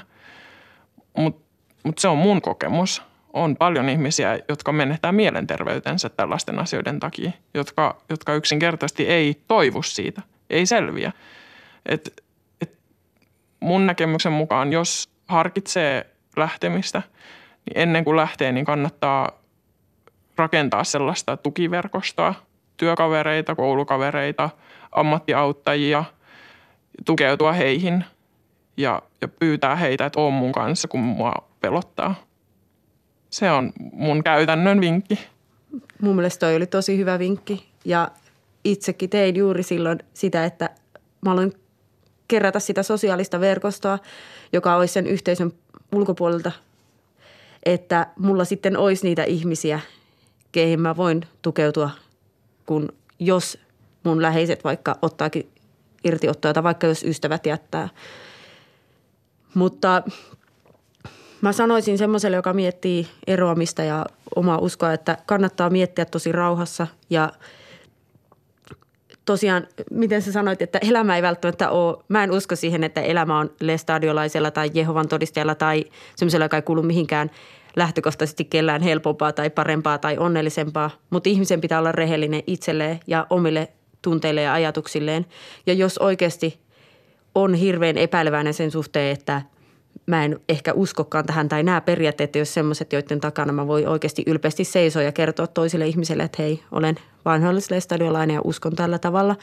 Mutta 1.17 1.50
mutta 1.83 2.01
se 2.01 2.07
on 2.07 2.17
mun 2.17 2.41
kokemus. 2.41 3.01
On 3.33 3.55
paljon 3.55 3.89
ihmisiä, 3.89 4.39
jotka 4.49 4.71
menettää 4.71 5.11
mielenterveytensä 5.11 6.09
tällaisten 6.09 6.59
asioiden 6.59 6.99
takia, 6.99 7.31
jotka, 7.53 8.01
jotka 8.09 8.33
yksinkertaisesti 8.33 9.07
ei 9.07 9.41
toivu 9.47 9.83
siitä, 9.83 10.21
ei 10.49 10.65
selviä. 10.65 11.11
Et, 11.85 12.23
et 12.61 12.77
mun 13.59 13.85
näkemyksen 13.85 14.31
mukaan, 14.31 14.73
jos 14.73 15.09
harkitsee 15.27 16.05
lähtemistä, 16.35 17.01
niin 17.65 17.77
ennen 17.79 18.03
kuin 18.03 18.17
lähtee, 18.17 18.51
niin 18.51 18.65
kannattaa 18.65 19.31
rakentaa 20.35 20.83
sellaista 20.83 21.37
tukiverkostoa, 21.37 22.33
työkavereita, 22.77 23.55
koulukavereita, 23.55 24.49
ammattiauttajia, 24.91 26.03
tukeutua 27.05 27.51
heihin 27.51 28.05
ja, 28.77 29.01
ja 29.21 29.27
pyytää 29.27 29.75
heitä, 29.75 30.05
että 30.05 30.21
on 30.21 30.33
mun 30.33 30.51
kanssa, 30.51 30.87
kun 30.87 30.99
mua 30.99 31.33
pelottaa. 31.61 32.15
Se 33.29 33.51
on 33.51 33.73
mun 33.93 34.23
käytännön 34.23 34.81
vinkki. 34.81 35.19
Mun 36.01 36.15
mielestä 36.15 36.39
toi 36.39 36.55
oli 36.55 36.67
tosi 36.67 36.97
hyvä 36.97 37.19
vinkki 37.19 37.69
ja 37.85 38.11
itsekin 38.63 39.09
tein 39.09 39.35
juuri 39.35 39.63
silloin 39.63 39.99
sitä, 40.13 40.45
että 40.45 40.69
mä 41.25 41.31
aloin 41.31 41.53
kerätä 42.27 42.59
sitä 42.59 42.83
sosiaalista 42.83 43.39
verkostoa, 43.39 43.99
joka 44.53 44.75
olisi 44.75 44.93
sen 44.93 45.07
yhteisön 45.07 45.53
ulkopuolelta, 45.95 46.51
että 47.63 48.07
mulla 48.19 48.45
sitten 48.45 48.77
olisi 48.77 49.07
niitä 49.07 49.23
ihmisiä, 49.23 49.79
keihin 50.51 50.81
mä 50.81 50.97
voin 50.97 51.21
tukeutua, 51.41 51.89
kun 52.65 52.89
jos 53.19 53.57
mun 54.03 54.21
läheiset 54.21 54.63
vaikka 54.63 54.97
ottaakin 55.01 55.49
irtiottoa 56.03 56.53
tai 56.53 56.63
vaikka 56.63 56.87
jos 56.87 57.03
ystävät 57.03 57.45
jättää. 57.45 57.89
Mutta 59.53 60.03
mä 61.41 61.51
sanoisin 61.51 61.97
semmoiselle, 61.97 62.37
joka 62.37 62.53
miettii 62.53 63.07
eroamista 63.27 63.83
ja 63.83 64.05
omaa 64.35 64.57
uskoa, 64.57 64.93
että 64.93 65.17
kannattaa 65.25 65.69
miettiä 65.69 66.05
tosi 66.05 66.31
rauhassa 66.31 66.87
ja 67.09 67.31
tosiaan, 69.25 69.67
miten 69.91 70.21
sä 70.21 70.31
sanoit, 70.31 70.61
että 70.61 70.79
elämä 70.89 71.15
ei 71.15 71.21
välttämättä 71.21 71.69
ole, 71.69 71.97
mä 72.07 72.23
en 72.23 72.31
usko 72.31 72.55
siihen, 72.55 72.83
että 72.83 73.01
elämä 73.01 73.39
on 73.39 73.51
lestadiolaisella 73.59 74.51
tai 74.51 74.71
Jehovan 74.73 75.07
todistajalla 75.07 75.55
tai 75.55 75.85
semmoisella, 76.15 76.45
joka 76.45 76.57
ei 76.57 76.61
kuulu 76.61 76.83
mihinkään 76.83 77.31
lähtökohtaisesti 77.75 78.45
kellään 78.45 78.81
helpompaa 78.81 79.33
tai 79.33 79.49
parempaa 79.49 79.97
tai 79.97 80.17
onnellisempaa, 80.17 80.89
mutta 81.09 81.29
ihmisen 81.29 81.61
pitää 81.61 81.79
olla 81.79 81.91
rehellinen 81.91 82.43
itselleen 82.47 82.99
ja 83.07 83.27
omille 83.29 83.67
tunteille 84.01 84.41
ja 84.41 84.53
ajatuksilleen. 84.53 85.25
Ja 85.65 85.73
jos 85.73 85.97
oikeasti 85.97 86.59
on 87.35 87.53
hirveän 87.53 87.97
epäileväinen 87.97 88.53
sen 88.53 88.71
suhteen, 88.71 89.11
että 89.11 89.41
mä 90.05 90.25
en 90.25 90.39
ehkä 90.49 90.73
uskokaan 90.73 91.25
tähän 91.25 91.49
tai 91.49 91.63
nämä 91.63 91.81
periaatteet, 91.81 92.35
jos 92.35 92.53
semmoiset, 92.53 92.93
joiden 92.93 93.19
takana 93.19 93.53
mä 93.53 93.67
voi 93.67 93.85
oikeasti 93.85 94.23
ylpeästi 94.27 94.63
seisoa 94.63 95.01
ja 95.01 95.11
kertoa 95.11 95.47
toisille 95.47 95.87
ihmisille, 95.87 96.23
että 96.23 96.43
hei, 96.43 96.63
olen 96.71 96.95
vanhoillislestadiolainen 97.25 98.33
ja 98.33 98.41
uskon 98.43 98.75
tällä 98.75 98.99
tavalla, 98.99 99.35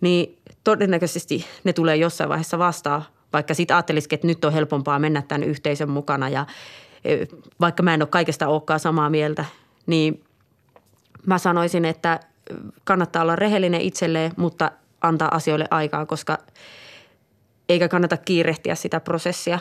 niin 0.00 0.38
todennäköisesti 0.64 1.46
ne 1.64 1.72
tulee 1.72 1.96
jossain 1.96 2.30
vaiheessa 2.30 2.58
vastaan, 2.58 3.02
vaikka 3.32 3.54
sitten 3.54 3.76
ajattelisikin, 3.76 4.16
että 4.16 4.26
nyt 4.26 4.44
on 4.44 4.52
helpompaa 4.52 4.98
mennä 4.98 5.22
tämän 5.22 5.42
yhteisön 5.42 5.90
mukana 5.90 6.28
ja 6.28 6.46
e, 7.04 7.26
vaikka 7.60 7.82
mä 7.82 7.94
en 7.94 8.02
ole 8.02 8.08
kaikesta 8.08 8.48
olekaan 8.48 8.80
samaa 8.80 9.10
mieltä, 9.10 9.44
niin 9.86 10.24
mä 11.26 11.38
sanoisin, 11.38 11.84
että 11.84 12.20
kannattaa 12.84 13.22
olla 13.22 13.36
rehellinen 13.36 13.80
itselleen, 13.80 14.32
mutta 14.36 14.70
antaa 15.00 15.34
asioille 15.34 15.68
aikaa, 15.70 16.06
koska 16.06 16.38
eikä 17.72 17.88
kannata 17.88 18.16
kiirehtiä 18.16 18.74
sitä 18.74 19.00
prosessia. 19.00 19.58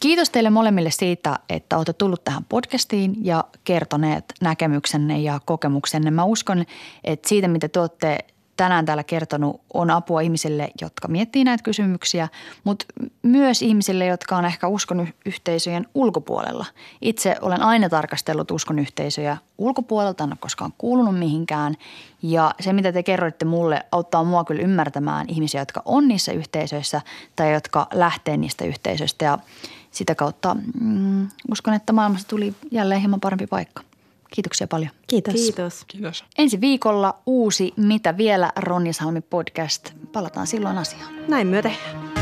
Kiitos 0.00 0.30
teille 0.30 0.50
molemmille 0.50 0.90
siitä, 0.90 1.38
että 1.48 1.76
olette 1.76 1.92
tullut 1.92 2.24
tähän 2.24 2.44
podcastiin 2.48 3.16
ja 3.24 3.44
kertoneet 3.64 4.24
näkemyksenne 4.40 5.18
ja 5.18 5.40
kokemuksenne. 5.44 6.10
Mä 6.10 6.24
uskon, 6.24 6.64
että 7.04 7.28
siitä, 7.28 7.48
mitä 7.48 7.68
te 7.68 7.80
olette 7.80 8.18
tänään 8.58 8.84
täällä 8.84 9.04
kertonut, 9.04 9.60
on 9.74 9.90
apua 9.90 10.20
ihmisille, 10.20 10.70
jotka 10.80 11.08
miettii 11.08 11.44
näitä 11.44 11.62
kysymyksiä, 11.62 12.28
mutta 12.64 12.86
myös 13.22 13.62
ihmisille, 13.62 14.06
jotka 14.06 14.36
on 14.36 14.44
ehkä 14.44 14.68
uskon 14.68 15.08
yhteisöjen 15.26 15.86
ulkopuolella. 15.94 16.66
Itse 17.00 17.36
olen 17.40 17.62
aina 17.62 17.88
tarkastellut 17.88 18.50
uskon 18.50 18.78
yhteisöjä 18.78 19.36
ulkopuolelta, 19.58 20.24
en 20.24 20.30
ole 20.30 20.38
koskaan 20.40 20.72
kuulunut 20.78 21.18
mihinkään. 21.18 21.74
Ja 22.22 22.54
se, 22.60 22.72
mitä 22.72 22.92
te 22.92 23.02
kerroitte 23.02 23.44
mulle, 23.44 23.86
auttaa 23.92 24.24
mua 24.24 24.44
kyllä 24.44 24.62
ymmärtämään 24.62 25.28
ihmisiä, 25.28 25.60
jotka 25.60 25.82
on 25.84 26.08
niissä 26.08 26.32
yhteisöissä 26.32 27.00
tai 27.36 27.52
jotka 27.52 27.86
lähtee 27.92 28.36
niistä 28.36 28.64
yhteisöistä. 28.64 29.24
Ja 29.24 29.38
sitä 29.90 30.14
kautta 30.14 30.56
mm, 30.80 31.28
uskon, 31.50 31.74
että 31.74 31.92
maailmasta 31.92 32.28
tuli 32.28 32.54
jälleen 32.70 33.00
hieman 33.00 33.20
parempi 33.20 33.46
paikka. 33.46 33.87
Kiitoksia 34.34 34.66
paljon. 34.66 34.90
Kiitos. 35.06 35.34
Kiitos. 35.34 35.84
Kiitos. 35.86 36.24
Ensi 36.38 36.60
viikolla 36.60 37.18
uusi 37.26 37.72
Mitä 37.76 38.16
vielä 38.16 38.52
Ronja 38.56 38.92
Salmi 38.92 39.20
podcast. 39.20 39.90
Palataan 40.12 40.46
silloin 40.46 40.78
asiaan. 40.78 41.14
Näin 41.28 41.46
myö 41.46 41.62
tehdään. 41.62 42.17